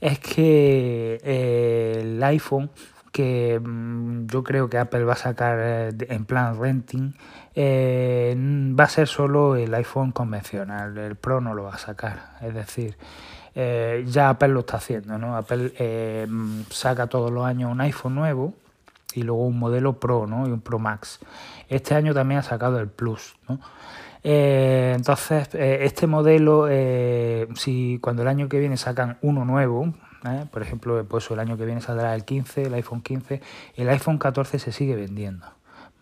es 0.00 0.18
que 0.20 1.20
eh, 1.22 1.98
el 2.00 2.22
iPhone 2.22 2.70
que 3.16 3.58
mm, 3.58 4.26
yo 4.26 4.42
creo 4.42 4.68
que 4.68 4.76
Apple 4.76 5.04
va 5.04 5.14
a 5.14 5.16
sacar 5.16 5.58
eh, 5.60 5.90
en 6.10 6.26
plan 6.26 6.60
renting, 6.60 7.14
eh, 7.56 8.36
va 8.38 8.84
a 8.84 8.88
ser 8.88 9.08
solo 9.08 9.56
el 9.56 9.74
iPhone 9.74 10.12
convencional, 10.12 10.96
el 10.98 11.16
Pro 11.16 11.40
no 11.40 11.54
lo 11.54 11.64
va 11.64 11.74
a 11.74 11.78
sacar, 11.78 12.36
es 12.42 12.54
decir, 12.54 12.96
eh, 13.54 14.04
ya 14.06 14.28
Apple 14.28 14.48
lo 14.48 14.60
está 14.60 14.76
haciendo, 14.76 15.18
¿no? 15.18 15.36
Apple 15.36 15.72
saca 16.70 17.06
todos 17.06 17.32
los 17.32 17.44
años 17.44 17.72
un 17.72 17.80
iPhone 17.80 18.14
nuevo 18.14 18.54
y 19.14 19.22
luego 19.22 19.46
un 19.46 19.58
modelo 19.58 19.98
Pro, 19.98 20.26
¿no? 20.26 20.46
Y 20.46 20.50
un 20.52 20.60
Pro 20.60 20.78
Max. 20.78 21.18
Este 21.68 21.94
año 21.94 22.12
también 22.12 22.40
ha 22.40 22.42
sacado 22.42 22.78
el 22.78 22.88
Plus, 22.88 23.36
¿no? 23.48 23.58
entonces, 24.28 25.48
este 25.52 26.08
modelo, 26.08 26.66
si 27.54 28.00
cuando 28.02 28.22
el 28.22 28.28
año 28.28 28.48
que 28.48 28.58
viene 28.58 28.76
sacan 28.76 29.18
uno 29.22 29.44
nuevo, 29.44 29.94
¿eh? 30.26 30.46
Por 30.50 30.62
ejemplo, 30.62 31.04
pues 31.08 31.30
el 31.30 31.38
año 31.38 31.56
que 31.56 31.64
viene 31.64 31.80
saldrá 31.80 32.14
el 32.14 32.24
15, 32.24 32.64
el 32.64 32.74
iPhone 32.74 33.02
15, 33.02 33.40
el 33.76 33.88
iPhone 33.88 34.18
14 34.18 34.58
se 34.58 34.72
sigue 34.72 34.96
vendiendo, 34.96 35.46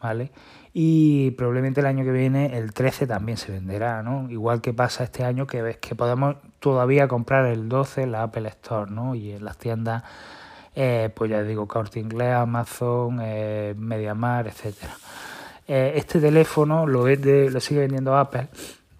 ¿vale? 0.00 0.30
Y 0.74 1.30
probablemente 1.32 1.80
el 1.80 1.86
año 1.86 2.04
que 2.04 2.10
viene 2.10 2.58
el 2.58 2.74
13 2.74 3.06
también 3.06 3.38
se 3.38 3.52
venderá, 3.52 4.02
¿no? 4.02 4.28
Igual 4.28 4.60
que 4.60 4.74
pasa 4.74 5.04
este 5.04 5.24
año 5.24 5.46
que 5.46 5.62
ves 5.62 5.76
que 5.78 5.94
podemos 5.94 6.36
todavía 6.60 7.08
comprar 7.08 7.46
el 7.46 7.68
12 7.68 8.02
en 8.02 8.12
la 8.12 8.24
Apple 8.24 8.48
Store, 8.48 8.90
¿no? 8.90 9.14
Y 9.14 9.32
en 9.32 9.44
las 9.44 9.56
tiendas, 9.56 10.02
eh, 10.74 11.10
pues 11.14 11.30
ya 11.30 11.42
digo, 11.42 11.66
Corte 11.68 12.00
Inglés, 12.00 12.34
Amazon, 12.34 13.20
eh, 13.22 13.74
MediaMar, 13.78 14.48
etcétera. 14.48 14.94
este 15.66 16.20
teléfono 16.20 16.86
lo, 16.86 17.06
lo 17.06 17.60
sigue 17.60 17.80
vendiendo 17.80 18.16
Apple 18.16 18.48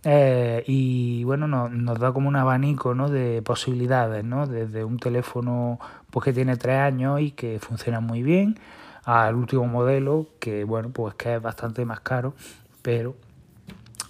eh, 0.07 0.63
y 0.67 1.25
bueno, 1.25 1.49
nos 1.49 1.99
da 1.99 2.13
como 2.13 2.29
un 2.29 2.37
abanico 2.37 2.95
¿no? 2.95 3.09
de 3.09 3.41
posibilidades, 3.41 4.23
¿no? 4.23 4.47
desde 4.47 4.85
un 4.85 4.99
teléfono 4.99 5.81
pues, 6.11 6.25
que 6.25 6.33
tiene 6.35 6.57
tres 6.57 6.77
años 6.77 7.21
y 7.23 7.31
que 7.31 7.59
funciona 7.59 8.01
muy 8.01 8.23
bien, 8.23 8.59
al 9.05 9.35
último 9.35 9.67
modelo 9.67 10.27
que 10.39 10.65
bueno, 10.65 10.91
pues 10.91 11.15
que 11.15 11.37
es 11.37 11.43
bastante 11.43 11.85
más 11.85 12.01
caro, 12.01 12.35
pero 12.83 13.15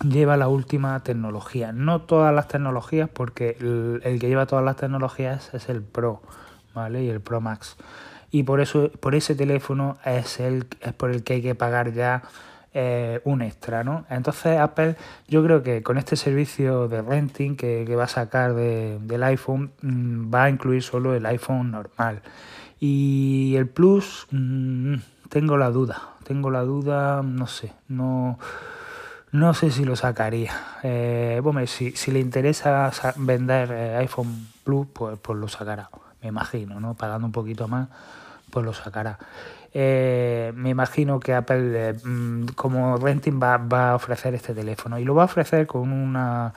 lleva 0.09 0.37
la 0.37 0.49
última 0.49 1.01
tecnología. 1.03 1.73
No 1.73 2.03
todas 2.03 2.35
las 2.35 2.49
tecnologías, 2.49 3.09
porque 3.09 3.57
el, 3.61 4.19
que 4.19 4.29
lleva 4.29 4.47
todas 4.47 4.65
las 4.65 4.77
tecnologías 4.77 5.53
es 5.55 5.69
el 5.69 5.83
Pro, 5.83 6.23
¿vale? 6.75 7.05
Y 7.05 7.09
el 7.09 7.21
Pro 7.21 7.41
Max. 7.41 7.77
Y 8.31 8.43
por 8.43 8.61
eso, 8.61 8.91
por 9.01 9.15
ese 9.15 9.35
teléfono 9.35 9.97
es 10.05 10.41
el 10.41 10.67
es 10.81 10.93
por 10.93 11.11
el 11.11 11.23
que 11.23 11.35
hay 11.35 11.43
que 11.43 11.55
pagar 11.55 11.93
ya 11.93 12.23
eh, 12.73 13.21
un 13.23 13.43
extra, 13.43 13.85
¿no? 13.85 14.05
Entonces 14.11 14.59
Apple, 14.59 14.97
yo 15.29 15.45
creo 15.45 15.63
que 15.63 15.85
con 15.85 15.97
este 15.99 16.17
servicio 16.17 16.89
de 16.89 17.03
renting 17.03 17.57
que, 17.57 17.95
va 17.95 18.05
a 18.05 18.09
sacar 18.09 18.55
del 18.55 19.23
iPhone, 19.23 19.71
mm, 19.83 20.35
va 20.35 20.45
a 20.45 20.51
incluir 20.51 20.83
solo 20.83 21.15
el 21.15 21.25
iPhone 21.27 21.71
normal. 21.71 22.23
Y 22.87 23.57
el 23.57 23.67
Plus, 23.67 24.27
mm, 24.31 24.97
tengo 25.31 25.57
la 25.57 25.71
duda, 25.71 26.03
tengo 26.23 26.51
la 26.51 26.65
duda, 26.65 27.23
no 27.23 27.47
sé, 27.47 27.73
no... 27.89 28.39
No 29.33 29.53
sé 29.53 29.71
si 29.73 29.85
lo 29.85 29.97
sacaría. 29.97 30.53
Eh, 30.85 31.43
si, 31.67 31.93
si 31.93 32.13
le 32.13 32.21
interesa 32.21 32.93
vender 33.17 33.73
eh, 33.73 33.97
iPhone 33.97 34.47
Plus, 34.63 34.87
pues, 34.93 35.19
pues 35.19 35.39
lo 35.39 35.49
sacará, 35.49 35.89
me 36.23 36.29
imagino, 36.29 36.79
¿no? 36.79 36.93
Pagando 36.95 37.27
un 37.27 37.33
poquito 37.33 37.67
más, 37.69 37.89
pues 38.51 38.67
lo 38.67 38.75
sacará. 38.75 39.19
Eh, 39.73 40.53
me 40.55 40.69
imagino 40.69 41.19
que 41.19 41.33
Apple 41.33 41.89
eh, 41.89 41.95
mm, 42.05 42.49
como 42.55 42.99
renting 42.99 43.41
va, 43.43 43.91
a 43.91 43.95
ofrecer 43.97 44.35
este 44.35 44.53
teléfono 44.53 44.99
y 44.99 45.05
lo 45.05 45.15
va 45.15 45.23
a 45.23 45.25
ofrecer 45.25 45.67
con 45.67 45.91
una 45.91 46.53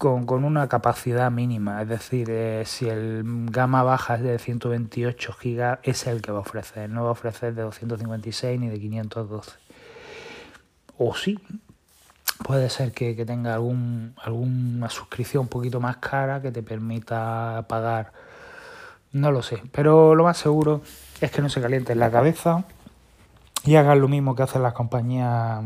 con, 0.00 0.44
una 0.44 0.66
capacidad 0.66 1.30
mínima, 1.30 1.82
es 1.82 1.88
decir, 1.88 2.30
eh, 2.30 2.62
si 2.64 2.88
el 2.88 3.22
gama 3.50 3.82
baja 3.82 4.14
es 4.14 4.22
de 4.22 4.38
128 4.38 5.36
GB, 5.38 5.78
es 5.82 6.06
el 6.06 6.22
que 6.22 6.32
va 6.32 6.38
a 6.38 6.40
ofrecer, 6.40 6.88
no 6.88 7.02
va 7.02 7.10
a 7.10 7.12
ofrecer 7.12 7.54
de 7.54 7.60
256 7.60 8.58
ni 8.58 8.70
de 8.70 8.80
512. 8.80 9.50
O 10.96 11.14
sí, 11.14 11.38
puede 12.42 12.70
ser 12.70 12.92
que, 12.92 13.14
que 13.14 13.26
tenga 13.26 13.52
algún, 13.52 14.14
alguna 14.22 14.88
suscripción 14.88 15.42
un 15.42 15.48
poquito 15.48 15.80
más 15.80 15.98
cara 15.98 16.40
que 16.40 16.50
te 16.50 16.62
permita 16.62 17.66
pagar, 17.68 18.12
no 19.12 19.30
lo 19.30 19.42
sé, 19.42 19.62
pero 19.70 20.14
lo 20.14 20.24
más 20.24 20.38
seguro 20.38 20.80
es 21.20 21.30
que 21.30 21.42
no 21.42 21.50
se 21.50 21.60
calienten 21.60 21.98
la 21.98 22.10
cabeza 22.10 22.64
y 23.64 23.76
hagan 23.76 24.00
lo 24.00 24.08
mismo 24.08 24.34
que 24.34 24.42
hacen 24.42 24.62
las 24.62 24.72
compañías 24.72 25.62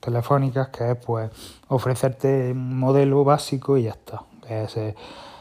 telefónicas, 0.00 0.68
que 0.68 0.90
es 0.90 0.96
pues 0.96 1.30
ofrecerte 1.68 2.52
un 2.52 2.78
modelo 2.78 3.24
básico 3.24 3.76
y 3.76 3.84
ya 3.84 3.90
está. 3.92 4.22
Eh, 4.48 4.94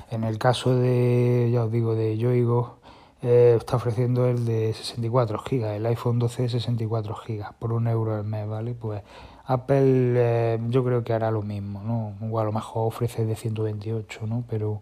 en 0.09 0.23
el 0.23 0.37
caso 0.37 0.75
de, 0.75 1.49
ya 1.51 1.65
os 1.65 1.71
digo, 1.71 1.95
de 1.95 2.17
Yoigo, 2.17 2.77
eh, 3.21 3.55
está 3.57 3.75
ofreciendo 3.75 4.27
el 4.27 4.45
de 4.45 4.73
64 4.73 5.43
GB, 5.49 5.75
el 5.75 5.85
iPhone 5.85 6.19
12 6.19 6.43
de 6.43 6.49
64 6.49 7.15
GB, 7.27 7.53
por 7.59 7.73
un 7.73 7.87
euro 7.87 8.15
al 8.15 8.23
mes, 8.23 8.47
¿vale? 8.47 8.73
Pues 8.73 9.01
Apple 9.45 10.13
eh, 10.15 10.59
yo 10.69 10.83
creo 10.83 11.03
que 11.03 11.13
hará 11.13 11.31
lo 11.31 11.41
mismo, 11.41 11.81
¿no? 11.83 12.13
Igual 12.25 12.43
a 12.43 12.45
lo 12.47 12.53
mejor 12.53 12.87
ofrece 12.87 13.25
de 13.25 13.35
128, 13.35 14.27
¿no? 14.27 14.43
Pero 14.49 14.81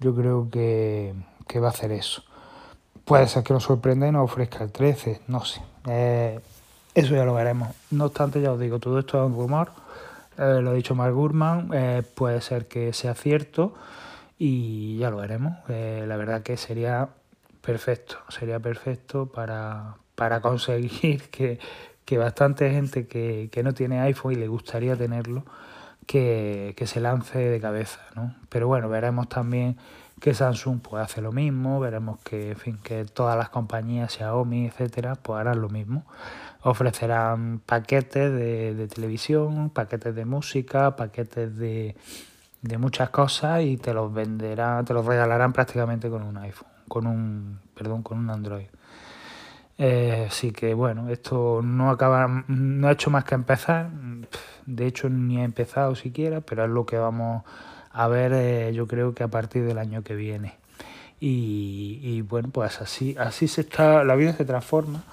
yo 0.00 0.14
creo 0.14 0.48
que, 0.50 1.14
que 1.46 1.60
va 1.60 1.68
a 1.68 1.70
hacer 1.70 1.92
eso. 1.92 2.22
Puede 3.04 3.28
ser 3.28 3.44
que 3.44 3.52
nos 3.52 3.64
sorprenda 3.64 4.08
y 4.08 4.12
nos 4.12 4.24
ofrezca 4.24 4.64
el 4.64 4.72
13, 4.72 5.22
no 5.28 5.44
sé. 5.44 5.60
Eh, 5.86 6.40
eso 6.94 7.14
ya 7.14 7.24
lo 7.24 7.34
veremos. 7.34 7.70
No 7.90 8.06
obstante, 8.06 8.40
ya 8.40 8.52
os 8.52 8.60
digo, 8.60 8.78
todo 8.78 8.98
esto 8.98 9.18
es 9.18 9.30
un 9.30 9.36
rumor. 9.36 9.70
Eh, 10.38 10.60
lo 10.62 10.70
ha 10.70 10.74
dicho 10.74 10.94
Mark 10.94 11.14
Gurman. 11.14 11.70
Eh, 11.72 12.02
puede 12.14 12.40
ser 12.40 12.66
que 12.66 12.92
sea 12.92 13.14
cierto 13.14 13.74
y 14.38 14.98
ya 14.98 15.10
lo 15.10 15.18
veremos. 15.18 15.56
la 15.68 16.16
verdad 16.16 16.42
que 16.42 16.56
sería 16.56 17.08
perfecto. 17.60 18.16
Sería 18.28 18.60
perfecto 18.60 19.26
para, 19.26 19.96
para 20.14 20.40
conseguir 20.40 21.22
que, 21.30 21.58
que 22.04 22.18
bastante 22.18 22.70
gente 22.70 23.06
que, 23.06 23.48
que, 23.50 23.62
no 23.62 23.72
tiene 23.72 24.00
iPhone 24.00 24.32
y 24.32 24.36
le 24.36 24.48
gustaría 24.48 24.96
tenerlo, 24.96 25.44
que, 26.06 26.74
que 26.76 26.86
se 26.86 27.00
lance 27.00 27.38
de 27.38 27.60
cabeza. 27.60 28.00
¿no? 28.14 28.34
Pero 28.48 28.66
bueno, 28.66 28.88
veremos 28.88 29.28
también 29.28 29.78
que 30.22 30.34
Samsung 30.34 30.78
pues 30.80 31.02
hace 31.02 31.20
lo 31.20 31.32
mismo, 31.32 31.80
veremos 31.80 32.20
que, 32.20 32.52
en 32.52 32.56
fin, 32.56 32.78
que 32.80 33.04
todas 33.04 33.36
las 33.36 33.48
compañías, 33.48 34.12
Xiaomi, 34.12 34.66
etcétera, 34.66 35.16
pues 35.16 35.40
harán 35.40 35.60
lo 35.60 35.68
mismo. 35.68 36.04
Ofrecerán 36.60 37.58
paquetes 37.66 38.32
de, 38.32 38.86
televisión, 38.86 39.70
paquetes 39.70 40.14
de 40.14 40.24
música, 40.24 40.94
paquetes 40.94 41.56
de, 41.56 41.96
de, 42.60 42.78
muchas 42.78 43.10
cosas 43.10 43.62
y 43.62 43.78
te 43.78 43.92
los 43.92 44.14
venderán, 44.14 44.84
te 44.84 44.94
los 44.94 45.04
regalarán 45.04 45.52
prácticamente 45.52 46.08
con 46.08 46.22
un 46.22 46.36
iPhone, 46.36 46.68
con 46.86 47.08
un, 47.08 47.58
perdón, 47.74 48.04
con 48.04 48.18
un 48.18 48.30
Android. 48.30 48.68
Eh, 49.76 50.26
así 50.28 50.52
que 50.52 50.72
bueno, 50.74 51.08
esto 51.08 51.62
no 51.64 51.90
acaba, 51.90 52.44
no 52.46 52.86
ha 52.86 52.92
hecho 52.92 53.10
más 53.10 53.24
que 53.24 53.34
empezar. 53.34 53.90
De 54.66 54.86
hecho, 54.86 55.08
ni 55.08 55.40
ha 55.40 55.44
empezado 55.44 55.96
siquiera, 55.96 56.42
pero 56.42 56.62
es 56.64 56.70
lo 56.70 56.86
que 56.86 56.96
vamos 56.96 57.42
a 57.92 58.08
ver 58.08 58.32
eh, 58.34 58.72
yo 58.74 58.86
creo 58.86 59.14
que 59.14 59.22
a 59.22 59.28
partir 59.28 59.64
del 59.64 59.78
año 59.78 60.02
que 60.02 60.14
viene. 60.14 60.54
Y, 61.24 62.22
bueno, 62.22 62.48
pues 62.52 62.80
así, 62.80 63.14
así 63.16 63.46
se 63.46 63.60
está, 63.60 64.02
la 64.02 64.16
vida 64.16 64.32
se 64.32 64.44
transforma, 64.44 65.04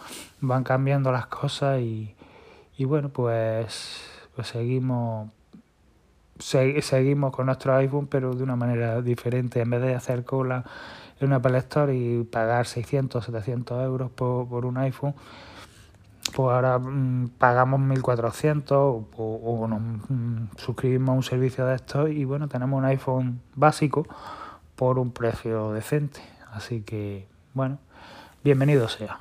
van 0.41 0.63
cambiando 0.63 1.11
las 1.11 1.27
cosas 1.27 1.81
y, 1.81 2.15
bueno, 2.79 3.09
pues, 3.09 4.01
pues 4.35 4.47
seguimos 4.47 5.29
seguimos 6.39 7.31
con 7.35 7.45
nuestro 7.47 7.75
iPhone, 7.75 8.07
pero 8.07 8.33
de 8.33 8.43
una 8.43 8.55
manera 8.55 9.01
diferente. 9.03 9.61
En 9.61 9.69
vez 9.69 9.81
de 9.81 9.93
hacer 9.93 10.23
cola 10.25 10.63
en 11.19 11.27
una 11.27 11.35
Apple 11.35 11.57
Store 11.59 11.95
y 11.95 12.23
pagar 12.23 12.65
600, 12.65 13.25
700 13.25 13.83
euros 13.83 14.09
por, 14.09 14.47
por 14.47 14.65
un 14.65 14.77
iPhone, 14.77 15.13
pues 16.33 16.53
ahora 16.53 16.79
mm, 16.79 17.31
pagamos 17.37 17.79
1.400 17.79 18.71
o, 18.71 19.05
o, 19.17 19.67
nos 19.67 19.81
mm, 19.81 20.55
suscribimos 20.57 21.09
a 21.09 21.13
un 21.13 21.23
servicio 21.23 21.65
de 21.65 21.75
estos 21.75 22.09
y 22.09 22.25
bueno, 22.25 22.47
tenemos 22.47 22.77
un 22.77 22.85
iPhone 22.85 23.41
básico 23.55 24.07
por 24.75 24.99
un 24.99 25.11
precio 25.11 25.71
decente. 25.73 26.21
Así 26.51 26.81
que 26.81 27.27
bueno, 27.53 27.79
bienvenido 28.43 28.87
sea. 28.87 29.19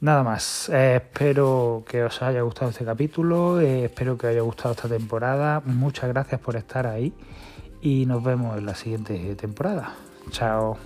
Nada 0.00 0.22
más, 0.22 0.68
eh, 0.68 0.96
espero 0.96 1.82
que 1.88 2.02
os 2.02 2.20
haya 2.20 2.42
gustado 2.42 2.70
este 2.70 2.84
capítulo, 2.84 3.60
eh, 3.60 3.86
espero 3.86 4.18
que 4.18 4.26
os 4.26 4.30
haya 4.32 4.42
gustado 4.42 4.74
esta 4.74 4.88
temporada. 4.88 5.62
Muchas 5.64 6.10
gracias 6.10 6.40
por 6.40 6.56
estar 6.56 6.86
ahí 6.86 7.14
y 7.80 8.04
nos 8.06 8.22
vemos 8.22 8.58
en 8.58 8.66
la 8.66 8.74
siguiente 8.74 9.34
temporada. 9.36 9.94
Chao. 10.30 10.76